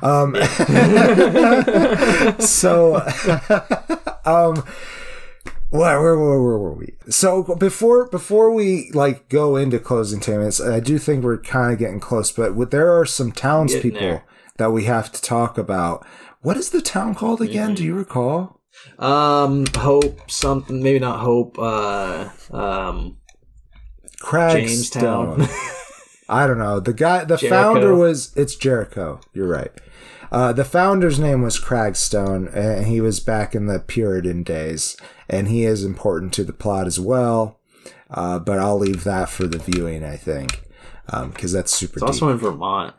[0.02, 0.36] Um,
[2.40, 2.96] so,
[4.26, 4.64] um,
[5.74, 6.94] where, where, where, where were we?
[7.10, 11.80] So before before we like go into closing statements, I do think we're kind of
[11.80, 14.22] getting close, but with- there are some townspeople
[14.58, 16.06] that we have to talk about.
[16.42, 17.70] What is the town called again?
[17.70, 17.76] Mm-hmm.
[17.76, 18.60] Do you recall?
[19.00, 20.82] um, hope something.
[20.82, 21.58] Maybe not hope.
[21.60, 23.18] Uh, um,
[24.22, 25.38] Crackstone.
[25.38, 25.48] Jamestown.
[26.30, 26.80] I don't know.
[26.80, 27.50] The guy, the Jericho.
[27.50, 29.20] founder was it's Jericho.
[29.34, 29.72] You're right.
[30.32, 34.98] Uh, the founder's name was Crackstone, and he was back in the Puritan days,
[35.34, 37.60] and he is important to the plot as well.
[38.10, 40.64] Uh, but I'll leave that for the viewing, I think,
[41.06, 42.08] because that's super it's deep.
[42.10, 42.94] also in Vermont.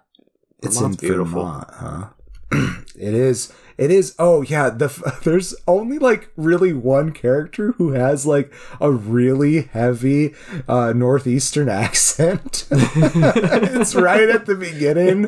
[0.62, 1.42] it's in Vermont's beautiful.
[1.42, 2.06] Vermont, huh?
[2.98, 3.52] it is.
[3.76, 4.14] It is.
[4.20, 4.88] Oh yeah, the
[5.24, 10.34] there's only like really one character who has like a really heavy
[10.68, 12.66] uh, northeastern accent.
[12.70, 15.22] it's right at the beginning,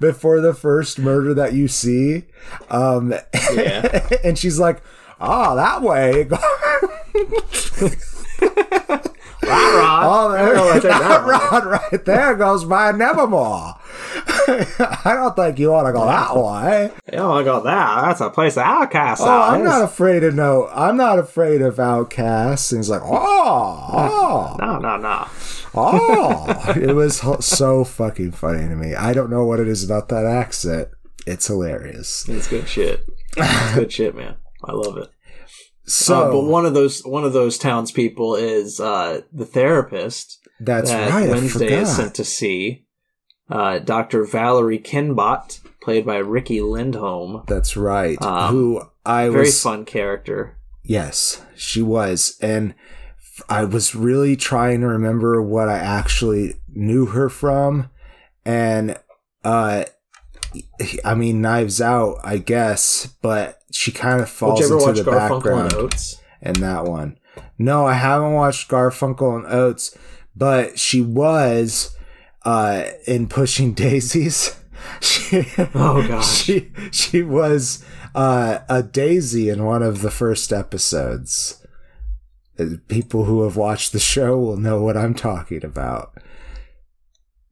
[0.00, 2.24] before the first murder that you see,
[2.70, 3.12] um,
[3.52, 4.08] Yeah.
[4.24, 4.82] and she's like,
[5.20, 6.28] "Oh, that way."
[9.52, 13.74] Oh, there, don't know, I take that that rod right there goes by Nevermore.
[14.48, 16.90] I don't think you want to go that way.
[17.12, 18.02] You don't want to go that.
[18.02, 19.24] That's a place of outcasts.
[19.24, 20.68] Oh, I'm not afraid of no.
[20.68, 22.72] I'm not afraid of outcasts.
[22.72, 24.56] And he's like, oh, oh.
[24.58, 25.26] No, no, no.
[25.74, 26.72] oh, oh.
[26.76, 28.94] it was so fucking funny to me.
[28.94, 30.88] I don't know what it is about that accent.
[31.26, 32.28] It's hilarious.
[32.28, 33.04] It's good shit.
[33.36, 34.36] It's good shit, man.
[34.64, 35.10] I love it.
[35.84, 40.90] So Uh, but one of those one of those townspeople is uh, the therapist that's
[40.90, 41.28] that right.
[41.28, 42.86] Wednesday is sent to see.
[43.48, 44.24] Uh, Dr.
[44.24, 47.44] Valerie Kinbott, played by Riki Lindhome.
[47.48, 48.20] That's right.
[48.22, 50.56] Um, Who I Very was fun character.
[50.84, 52.38] Yes, she was.
[52.40, 52.74] And
[53.48, 57.90] I was really trying to remember what I actually knew her from.
[58.44, 58.96] And,
[59.42, 59.84] uh,
[61.04, 65.72] I mean, Knives Out, I guess, but she kind of falls into the Garfunkel background
[65.72, 66.20] and Oates?
[66.42, 67.18] in that one.
[67.58, 69.96] No, I haven't watched Garfunkel and Oates,
[70.34, 71.96] but she was,
[72.44, 74.56] uh, in Pushing Daisies.
[75.00, 76.26] She, Oh, gosh.
[76.44, 77.84] she she was
[78.14, 81.64] uh, a daisy in one of the first episodes.
[82.58, 86.14] Uh, People who have watched the show will know what I'm talking about.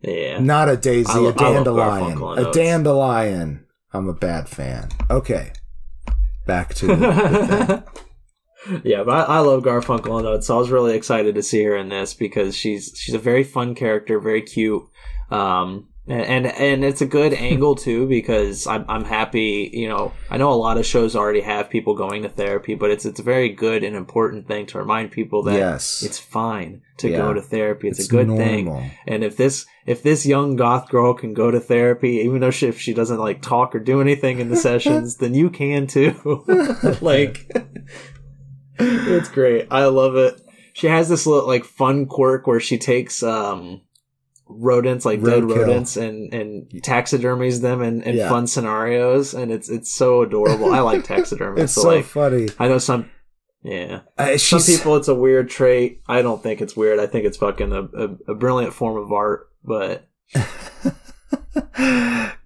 [0.01, 0.39] Yeah.
[0.39, 2.23] Not a daisy, I a dandelion.
[2.39, 3.67] A dandelion.
[3.93, 4.91] I'm a bad fan.
[5.11, 5.53] Okay,
[6.47, 7.85] back to the,
[8.85, 11.63] yeah, but I, I love Garfunkel and Oates, so I was really excited to see
[11.65, 14.83] her in this because she's she's a very fun character, very cute,
[15.31, 19.71] um, and and it's a good angle too because I'm I'm happy.
[19.73, 22.91] You know, I know a lot of shows already have people going to therapy, but
[22.91, 26.03] it's it's a very good and important thing to remind people that Yes.
[26.03, 27.19] it's fine to Yeah.
[27.19, 27.89] go to therapy.
[27.89, 28.91] It's, It's a good thing.
[29.07, 32.67] And if this if this young goth girl can go to therapy, even though she,
[32.69, 36.45] if she doesn't like talk or do anything in the sessions, then you can too.
[37.01, 37.51] like,
[38.79, 39.67] it's great.
[39.71, 40.41] I love it.
[40.75, 43.83] She has this little like fun quirk where she takes um
[44.49, 45.57] rodents like dead Roadkill.
[45.59, 48.29] rodents and and taxidermies them in, in Yeah.
[48.29, 52.49] fun scenarios and it's it's so adorable i like taxidermy It's so, so like funny.
[52.59, 53.11] i know some
[53.63, 57.27] yeah Uh, some people it's a weird trait i don't think it's weird i think
[57.27, 60.09] it's fucking a, a, a brilliant form of art but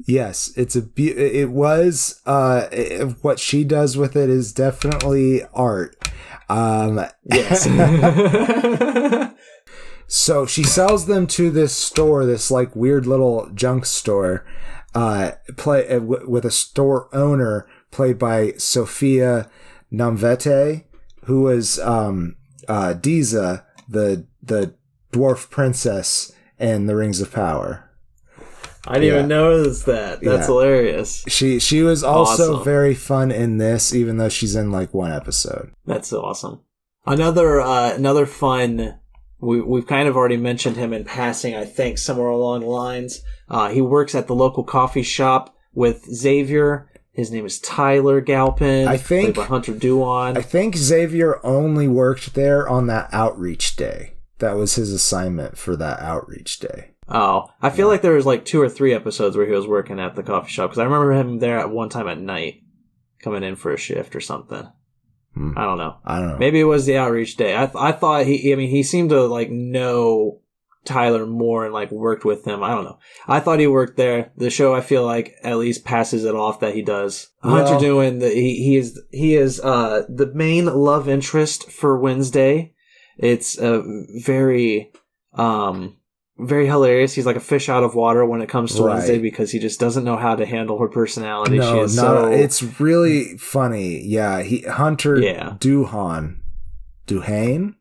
[0.07, 5.43] yes, it's a be- it was uh it- what she does with it is definitely
[5.55, 5.97] art.
[6.49, 7.67] Um yes
[10.15, 14.45] so she sells them to this store, this like weird little junk store
[14.95, 19.49] uh play uh, w- with a store owner played by Sophia
[19.91, 20.85] Nomvete
[21.25, 22.37] who was um
[22.69, 24.75] uh Disa the the
[25.13, 27.89] dwarf princess in the Rings of Power.
[28.87, 29.15] i didn't Yeah.
[29.15, 30.47] even notice that that's Yeah.
[30.47, 32.65] hilarious She she was also Awesome.
[32.65, 35.71] very fun in this, even though she's in like one episode.
[35.87, 36.61] That's so awesome.
[37.07, 38.99] Another uh, another fun.
[39.43, 41.55] We we've kind of already mentioned him in passing.
[41.57, 43.23] I think somewhere along the lines.
[43.49, 46.89] Uh, he works at the local coffee shop with Xavier.
[47.13, 48.89] His name is Tyler Galpin.
[48.89, 50.39] I think- Hunter Doohan.
[50.39, 54.15] I think Xavier only worked there on that outreach day.
[54.39, 56.91] That was his assignment for that outreach day.
[57.09, 60.01] oh, I feel like there was like two or three episodes where he was working
[60.01, 62.63] at the coffee shop because I remember him there at one time at night,
[63.21, 64.69] coming in for a shift or something.
[65.35, 65.57] Hmm.
[65.57, 65.97] I don't know.
[66.05, 66.39] I don't know.
[66.39, 67.55] Maybe it was the outreach day.
[67.57, 68.53] I th- I thought he.
[68.53, 70.41] I mean, he seemed to like know
[70.85, 72.63] Tyler more and like worked with him.
[72.63, 72.99] I don't know.
[73.27, 74.33] I thought he worked there.
[74.37, 77.29] The show, I feel like, at least passes it off that he does.
[77.43, 81.99] Well- Hunter doing the he, he is he is uh the main love interest for
[81.99, 82.75] Wednesday.
[83.17, 83.83] It's a
[84.23, 84.93] very
[85.35, 85.97] um
[86.47, 87.15] very hilarious.
[87.15, 88.95] He's like a fish out of water when it comes to Right.
[88.95, 91.53] Wednesday because he just doesn't know how to handle her personality.
[91.55, 94.01] she no, is no, so it's really funny.
[94.05, 95.57] Yeah, he Hunter Yeah.
[95.59, 96.37] Doohan,
[97.07, 97.75] Duhane,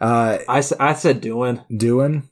[0.00, 1.60] uh, I, I said doing.
[1.74, 2.28] doing.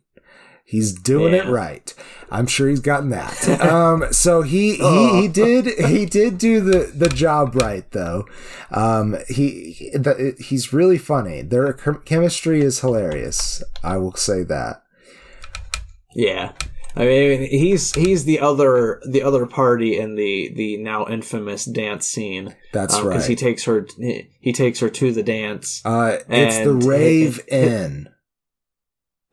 [0.68, 1.94] He's doing it right.
[2.28, 3.48] I'm sure he's gotten that.
[3.60, 5.20] um, so he he, Oh.
[5.20, 8.24] he did he did do the the job right though.
[8.72, 11.42] Um, he he- the, he's really funny.
[11.42, 13.62] Their chemistry is hilarious.
[13.84, 14.82] I will say that.
[16.16, 16.52] Yeah.
[16.98, 22.06] I mean, he's he's the other the other party in the the now infamous dance
[22.06, 22.56] scene.
[22.72, 23.12] That's because right.
[23.12, 25.82] Because he takes her he, he takes her to the dance.
[25.84, 27.70] uh, it's the Rave and-
[28.06, 28.08] Inn.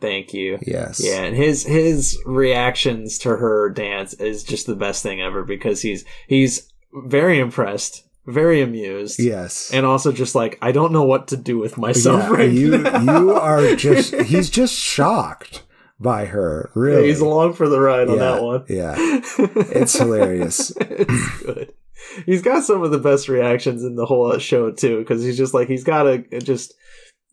[0.01, 0.59] Thank you.
[0.63, 1.01] Yes.
[1.01, 5.81] Yeah, and his his reactions to her dance is just the best thing ever because
[5.81, 9.17] he's he's very impressed, very amused.
[9.21, 9.71] Yes.
[9.73, 12.77] And also just like I don't know what to do with myself Yeah, right you
[12.79, 13.01] now.
[13.21, 15.63] you are just he's just shocked
[15.99, 16.71] by her.
[16.75, 17.07] Really.
[17.07, 18.65] He's along for the ride on yeah, that one.
[18.67, 18.95] Yeah.
[19.75, 20.71] It's hilarious.
[20.79, 21.73] it's good.
[22.25, 25.37] He's got some of the best reactions in the whole uh, show too, because he's
[25.37, 26.73] just like he's got a just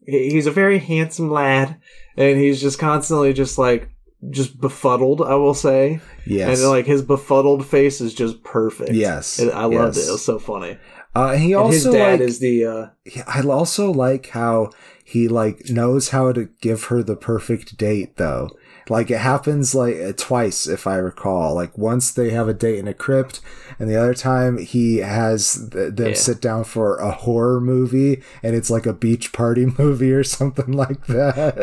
[0.06, 1.76] he's a very handsome lad,
[2.16, 3.90] and he's just constantly just like
[4.30, 5.22] just befuddled.
[5.22, 6.61] I will say, Yes.
[6.61, 8.92] and like his befuddled face is just perfect.
[8.92, 10.06] Yes, And I loved yes.
[10.06, 10.08] it.
[10.08, 10.78] It was so funny.
[11.14, 12.86] Uh, he And his also dad like, is the uh,
[13.26, 14.70] I also like how
[15.04, 18.50] he like knows how to give her the perfect date though.
[18.88, 21.54] Like it happens like uh, twice if I recall.
[21.54, 23.40] Like once they have a date in a crypt
[23.78, 26.14] and the other time he has th- them Yeah.
[26.14, 30.72] sit down for a horror movie and it's like a beach party movie or something
[30.72, 31.56] like that.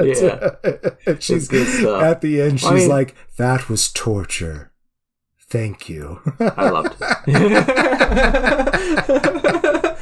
[1.06, 1.16] Yeah.
[1.20, 1.52] she's
[1.86, 4.72] at the end she's I mean- like that was torture.
[5.50, 6.20] Thank you.
[6.40, 7.28] I loved it.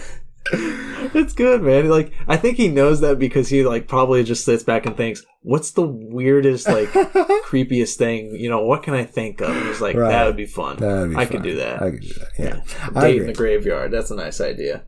[0.52, 1.90] it's good, man.
[1.90, 5.24] Like I think he knows that because he like probably just sits back and thinks,
[5.42, 6.90] "What's the weirdest, like,
[7.46, 8.36] creepiest thing?
[8.36, 10.10] You know, what can I think of?" He's like, Right.
[10.10, 10.78] "That would be fun.
[10.78, 10.86] Be
[11.16, 11.28] I fun.
[11.28, 11.82] could do that.
[11.82, 12.30] I could do that.
[12.40, 12.62] Yeah.
[12.96, 13.92] I Date in the graveyard.
[13.92, 14.84] That's a nice idea."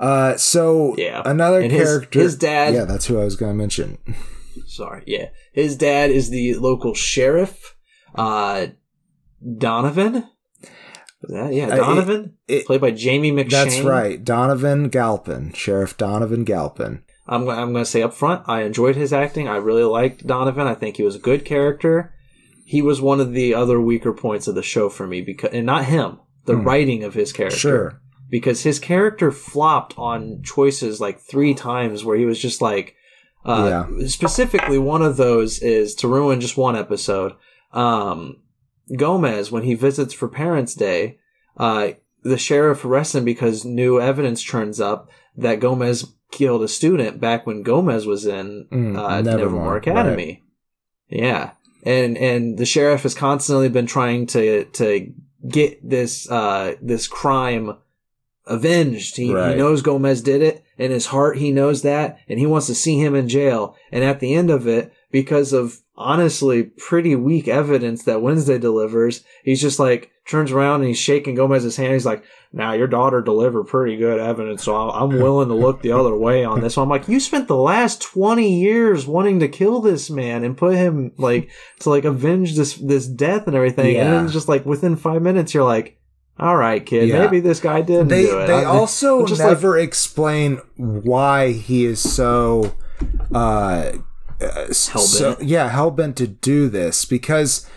[0.00, 1.22] Uh, so Yeah.
[1.24, 2.20] another And his- character.
[2.20, 3.96] his dad- Yeah, that's who I was going to mention.
[4.66, 5.28] Sorry, yeah.
[5.52, 7.76] His dad is the local sheriff,
[8.16, 8.66] uh,
[9.58, 10.24] Donovan.
[11.28, 13.50] That yeah, Uh, it- Donovan, it- played by Jamie McShane.
[13.50, 17.02] That's right, Donovan Galpin, Sheriff Donovan Galpin.
[17.26, 19.48] I'm, I'm going to say up front, I enjoyed his acting.
[19.48, 20.66] I really liked Donovan.
[20.66, 22.12] I think he was a good character.
[22.66, 25.64] He was one of the other weaker points of the show for me because, and
[25.64, 26.64] not him, the Hmm.
[26.66, 27.58] writing of his character.
[27.58, 28.00] Sure.
[28.28, 32.94] Because his character flopped on choices like three times where he was just like,
[33.46, 37.32] uh, specifically one of those is to ruin just one episode.
[37.72, 38.36] Um,
[38.96, 41.18] Gomez, when he visits for Parents' Day,
[41.56, 47.20] uh, the sheriff arrests him because new evidence turns up that Gomez killed a student
[47.20, 50.42] back when Gomez was in Mm, uh, Nevermore, Nevermore Academy.
[51.08, 51.52] Yeah,
[51.84, 55.12] and and the sheriff has constantly been trying to to
[55.48, 57.76] get this uh this crime
[58.46, 59.16] avenged.
[59.16, 59.50] He, Right.
[59.52, 60.64] he knows Gomez did it.
[60.76, 63.76] In his heart, he knows that, and he wants to see him in jail.
[63.92, 69.22] And at the end of it, because of honestly pretty weak evidence that Wednesday delivers,
[69.44, 71.92] he's just like turns around and he's shaking Gomez's hand.
[71.92, 75.92] He's like, "Now your daughter delivered pretty good evidence, so I'm willing to look the
[75.92, 79.48] other way on this." So I'm like, "You spent the last twenty years wanting to
[79.48, 83.96] kill this man and put him like to like avenge this this death and everything,
[83.96, 85.98] and then just like within five minutes, you're like."
[86.36, 87.08] All right, kid.
[87.08, 87.20] Yeah.
[87.20, 88.48] Maybe this guy didn't They do it.
[88.48, 92.74] they I- also just like- never explain why he is so
[93.32, 93.92] uh,
[94.44, 97.68] uh so, yeah hell bent to do this because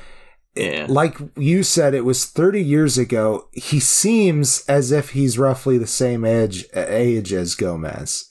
[0.56, 0.86] yeah.
[0.90, 5.88] like you said it was 30 years ago he seems as if he's roughly the
[5.88, 8.30] same age age as Gomez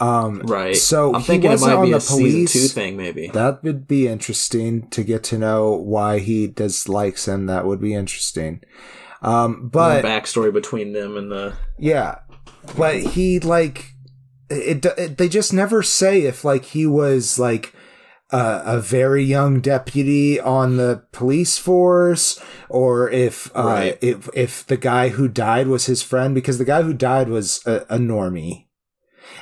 [0.00, 0.76] um Right.
[0.76, 3.28] so I'm thinking it might on be the a season police two thing, maybe.
[3.28, 7.46] That would be interesting to get to know why he dislikes him.
[7.46, 8.62] That would be interesting.
[9.22, 12.20] Um, but the backstory between them and the yeah,
[12.76, 13.92] but he like
[14.50, 15.16] it, it.
[15.18, 17.72] They just never say if like he was like
[18.30, 23.98] a, a very young deputy on the police force, or if uh, Right.
[24.00, 27.60] if if the guy who died was his friend, because the guy who died was
[27.66, 28.66] a, a normie.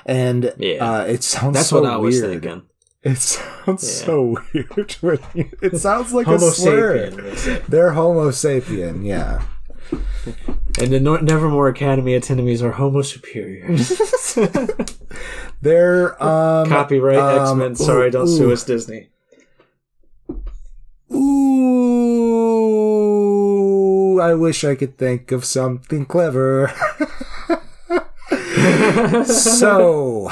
[0.06, 0.84] And Yeah.
[1.00, 2.42] uh, it sounds That's so what I was weird.
[2.42, 2.62] thinking.
[3.02, 4.04] It sounds Yeah.
[4.06, 5.20] so weird.
[5.34, 7.10] you- it sounds like a slur.
[7.10, 9.42] sapien, they They're Homo sapien, yeah.
[10.80, 13.88] And the Nor- Nevermore Academy atenemies are Homo superiors.
[15.62, 17.74] They're um Copyright um, X Men.
[17.76, 19.08] Sorry, ooh, don't sue us, Disney.
[22.48, 26.72] Ooh, I wish I could think of something clever.
[29.24, 30.30] so,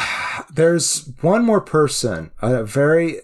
[0.53, 3.21] there's one more person, a very.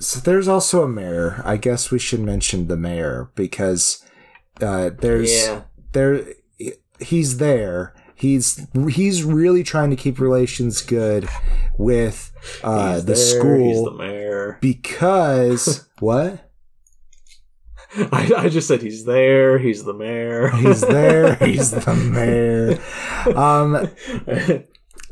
[0.00, 1.42] So there's also a mayor.
[1.44, 4.04] I guess we should mention the mayor because
[4.60, 5.62] uh, there's Yeah.
[5.92, 6.24] there
[7.00, 7.94] he's there.
[8.14, 11.28] He's he's really trying to keep relations good
[11.76, 12.32] with
[12.64, 14.58] uh, the there, school He's the mayor.
[14.60, 16.44] because what?
[17.96, 19.58] I, I just said he's there.
[19.58, 20.50] He's the mayor.
[20.50, 21.34] He's there.
[21.44, 22.78] He's the mayor.
[23.34, 23.88] Um,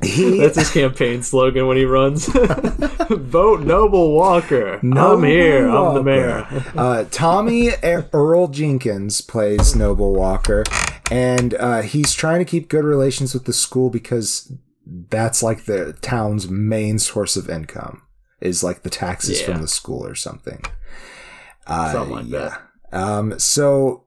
[0.03, 2.29] he That's his campaign slogan when he runs.
[2.29, 4.79] Vote Noble Walker.
[4.83, 5.69] I'm here.
[5.71, 6.47] I'm the mayor.
[6.77, 10.63] Uh, Tommy Earl Jenkins plays Noble Walker,
[11.11, 14.53] and uh, he's trying to keep good relations with the school because
[14.87, 18.03] that's like the town's main source of income
[18.41, 19.47] is like the taxes Yeah.
[19.47, 20.63] from the school or something.
[21.67, 22.63] Uh, Something like that.
[22.93, 24.05] Um, so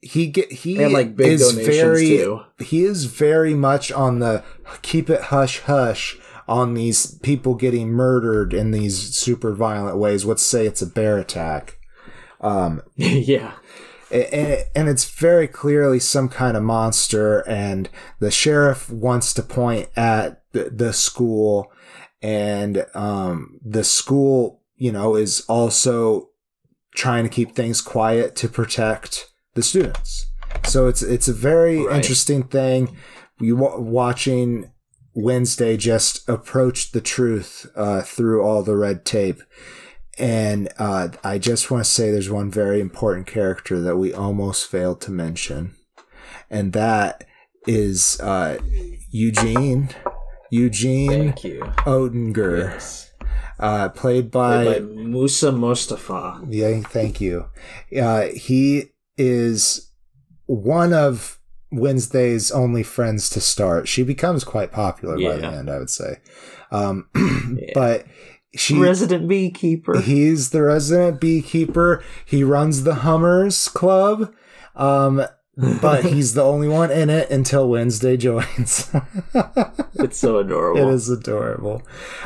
[0.00, 2.40] he get he And, like, big is donations, very too.
[2.58, 4.44] he is very much on the
[4.82, 6.16] keep it hush hush
[6.46, 10.24] on these people getting murdered in these super violent ways.
[10.24, 11.78] Let's say it's a bear attack.
[12.40, 13.54] Um, yeah.
[14.14, 17.88] And, and it's very clearly some kind of monster and
[18.20, 21.72] the sheriff wants to point at the, the school
[22.22, 26.30] and um, the school you know is also
[26.94, 30.26] trying to keep things quiet to protect the students.
[30.64, 31.96] So it's it's a very Right.
[31.96, 32.96] interesting thing.
[33.40, 34.70] You wa- watching
[35.16, 39.40] wednesday just approach the truth uh, through all the red tape
[40.18, 44.66] and uh, I just want to say there's one very important character that we almost
[44.70, 45.74] failed to mention,
[46.50, 47.24] and that
[47.66, 48.58] is uh,
[49.10, 49.90] Eugene.
[50.50, 51.60] Eugene Thank you.
[51.78, 53.10] Ottinger, Yes.
[53.58, 56.46] uh, played by, By Moosa Mostafa.
[56.48, 57.46] yeah, thank you.
[57.98, 59.90] Uh, he is
[60.46, 61.40] one of
[61.72, 63.88] Wednesday's only friends to start.
[63.88, 66.20] She becomes quite popular by the end, I would say.
[66.70, 67.08] Um,
[67.56, 67.70] Yeah.
[67.74, 68.06] But
[68.56, 70.00] she Resident beekeeper.
[70.00, 72.02] He's the resident beekeeper.
[72.24, 74.32] He runs the Hummers Club.
[74.76, 75.24] Um,
[75.80, 78.90] but he's the only one in it until Wednesday joins.
[79.94, 80.88] it's so adorable.
[80.90, 81.82] it is adorable.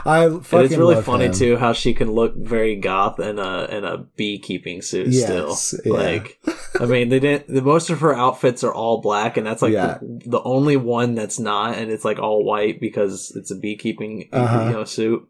[0.06, 1.32] I fucking it's really funny him.
[1.32, 5.84] too how she can look very goth in a in a beekeeping suit Yes, still.
[5.84, 5.92] yeah.
[5.92, 6.40] Like
[6.80, 9.72] I mean they didn't the most of her outfits are all black and that's like
[9.74, 9.98] Yeah.
[10.00, 14.28] the, the only one that's not and it's like all white because it's a beekeeping
[14.32, 14.64] Uh-huh.
[14.64, 15.28] you know suit.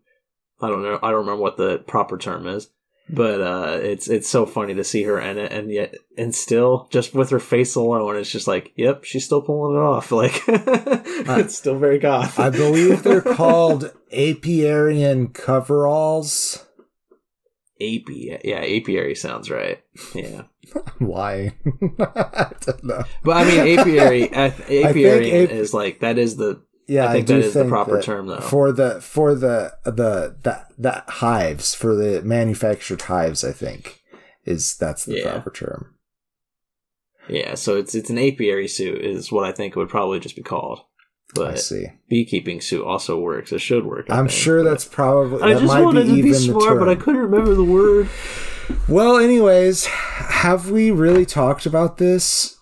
[0.61, 2.69] I don't know I don't remember what the proper term is.
[3.11, 6.89] But uh it's it's so funny to see her in it and yet and still
[6.91, 10.11] just with her face alone it's just like, yep, she's still pulling it off.
[10.13, 12.39] Like it's still very goth.
[12.39, 16.65] I believe they're called apiarian coveralls.
[17.81, 19.81] Api, yeah, apiary sounds right.
[20.13, 20.43] Yeah,
[20.99, 21.55] Why?
[22.01, 23.05] I don't know.
[23.23, 27.35] but I mean, apiary, apiary ap- is like that is the Yeah, I think do
[27.35, 28.41] that is the think proper term, though.
[28.41, 34.01] For the for the the the, the hives for the manufactured hives, I think
[34.45, 35.33] is that's the Yeah.
[35.33, 35.95] proper term.
[37.29, 37.55] yeah.
[37.55, 40.43] So it's it's an apiary suit is what I think it would probably just be
[40.43, 40.81] called.
[41.39, 41.89] I see.
[42.09, 43.53] beekeeping suit also works.
[43.53, 44.07] It should work.
[44.09, 46.79] I I'm think, sure that's probably I that just might wanted be to be smart,
[46.79, 48.09] but I couldn't remember the word.
[48.89, 52.58] Well, anyways, have we really talked about this?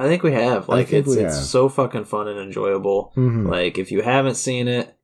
[0.00, 0.68] I think we have.
[0.68, 1.44] Like it's it's have.
[1.44, 3.12] so fucking fun and enjoyable.
[3.16, 3.48] Mhm.
[3.50, 4.96] Like if you haven't seen it,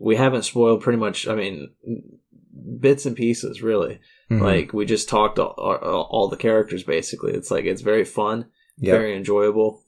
[0.00, 1.28] we haven't spoiled pretty much.
[1.28, 1.70] I mean,
[2.80, 4.00] bits and pieces, really.
[4.30, 4.40] Mhm.
[4.40, 7.32] Like we just talked all, all, all the characters basically.
[7.34, 8.46] It's like it's very fun,
[8.78, 8.96] Yep.
[8.96, 9.82] very enjoyable,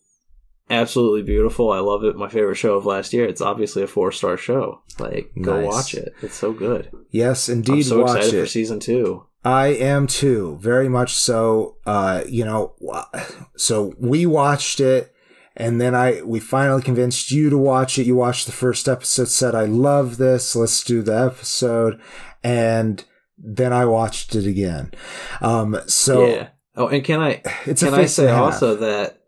[0.71, 1.71] absolutely beautiful.
[1.73, 2.17] I love it.
[2.17, 3.25] My favorite show of last year.
[3.25, 4.83] It's obviously a four star show.
[4.99, 6.13] Like go watch it.
[6.23, 6.91] It's so good.
[7.11, 7.83] yes, I'm indeed.
[7.85, 8.41] so watch excited it.
[8.43, 9.25] for season two.
[9.45, 11.77] I am too, very much so.
[11.85, 12.75] Uh, you know,
[13.57, 15.15] so we watched it,
[15.57, 18.07] and then I we finally convinced you to watch it.
[18.07, 20.57] You watched the first episode, said I love this.
[20.57, 22.01] Let's do the episode,
[22.43, 23.05] and
[23.37, 24.93] then I watched it again.
[25.41, 26.49] Um, so yeah.
[26.77, 28.45] Oh, and can I it's can I say and a half.
[28.45, 29.21] also that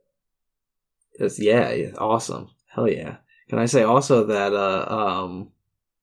[1.18, 2.50] it's yeah, yeah, awesome.
[2.68, 3.16] Hell yeah.
[3.48, 5.52] Can I say also that uh um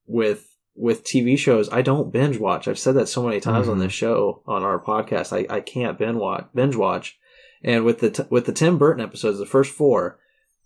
[0.06, 2.68] with with TV shows, I don't binge watch.
[2.68, 3.82] I've said that so many times on Mhm.
[3.82, 5.32] this show on our podcast.
[5.32, 7.18] I, I can't binge watch binge watch.
[7.64, 10.20] And with the t- with the Tim Burton episodes, the first four,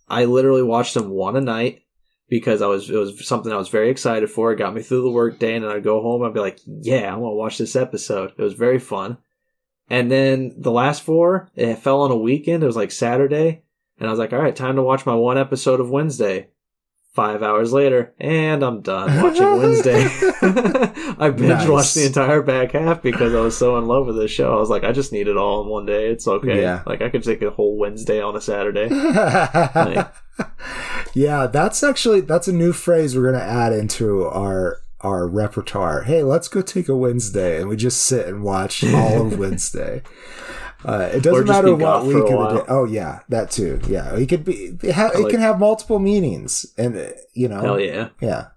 [0.08, 1.82] I literally watched them one a night
[2.28, 4.50] because I was it was something I was very excited for.
[4.52, 6.22] It got me through the work day, and then I'd go home.
[6.22, 9.18] I'd be like, "Yeah, I'm gonna watch this episode." It was very fun.
[9.90, 12.62] And then the last four, it fell on a weekend.
[12.62, 13.62] It was like Saturday,
[13.98, 16.48] and I was like, "All right, time to watch my one episode of Wednesday."
[17.18, 20.04] Five hours later, and I'm done watching Wednesday.
[21.18, 21.68] I binge Nice.
[21.68, 24.52] watched the entire back half because I was so in love with this show.
[24.52, 26.10] I was like, I just need it all in one day.
[26.10, 26.62] It's okay.
[26.62, 26.84] Yeah.
[26.86, 28.86] Like I could take a whole Wednesday on a Saturday.
[31.12, 36.02] yeah, that's actually that's a new phrase we're gonna add into our our repertoire.
[36.02, 40.02] Hey, let's go take a Wednesday, and we just sit and watch all of Wednesday.
[40.84, 42.64] Uh, it doesn't matter what week of the day.
[42.68, 43.80] Oh yeah, that too.
[43.88, 44.76] Yeah, it could be.
[44.82, 48.10] It, ha- it like- can have multiple meanings, and uh, you know, Hell yeah.
[48.20, 48.48] yeah.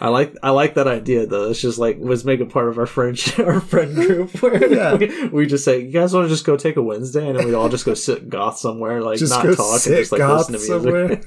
[0.00, 1.50] I like I like that idea though.
[1.50, 4.94] It's just like let's make it part of our friendship, our friend group where Yeah.
[4.94, 7.46] we, we just say, "You guys want to just go take a Wednesday?" and then
[7.46, 10.54] we all just go sit goth somewhere, like Just not talk and just like listen
[10.54, 11.24] to music.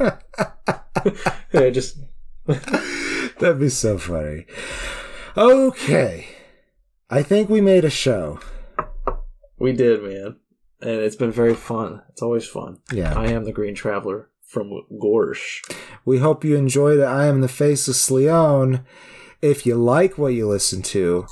[1.53, 1.97] yeah, just
[3.39, 4.45] That'd be so funny.
[5.35, 6.27] Okay,
[7.09, 8.39] I think we made a show.
[9.61, 10.37] We did, man,
[10.81, 12.01] and it's been very fun.
[12.09, 12.79] It's always fun.
[12.91, 13.17] Yeah.
[13.17, 15.61] I am the Green Traveler from Gorsh.
[16.03, 17.05] We hope you enjoyed it.
[17.05, 18.85] I am the Faceless Leon.
[19.41, 21.25] If you like what you listen to,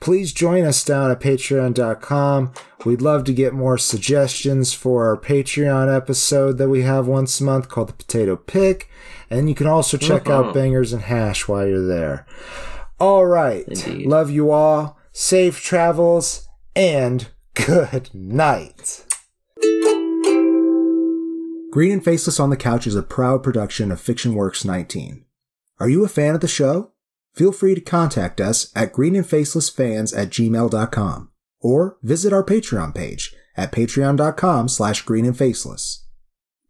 [0.00, 2.52] please join us down at patreon.com.
[2.84, 7.44] We'd love to get more suggestions for our Patreon episode that we have once a
[7.44, 8.88] month called the Potato Pick.
[9.30, 10.52] And you can also check out uh-huh.
[10.52, 12.26] Bangers and Hash while you're there.
[13.00, 13.64] All right.
[13.66, 14.06] Indeed.
[14.06, 14.98] Love you all.
[15.12, 17.28] Safe travels and
[17.64, 19.04] good night.
[21.70, 25.24] Green and Faceless on the Couch is a proud production of Fiction Works 19.
[25.78, 26.92] Are you a fan of the show?
[27.34, 31.30] Feel free to contact us at greenandfacelessfans at gmail.com
[31.60, 36.04] or visit our Patreon page at patreon.com slash greenandfaceless.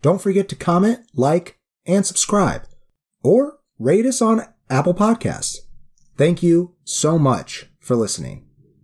[0.03, 2.63] Don't forget to comment, like, and subscribe,
[3.23, 5.59] or rate us on Apple Podcasts.
[6.17, 8.46] Thank you so much for listening.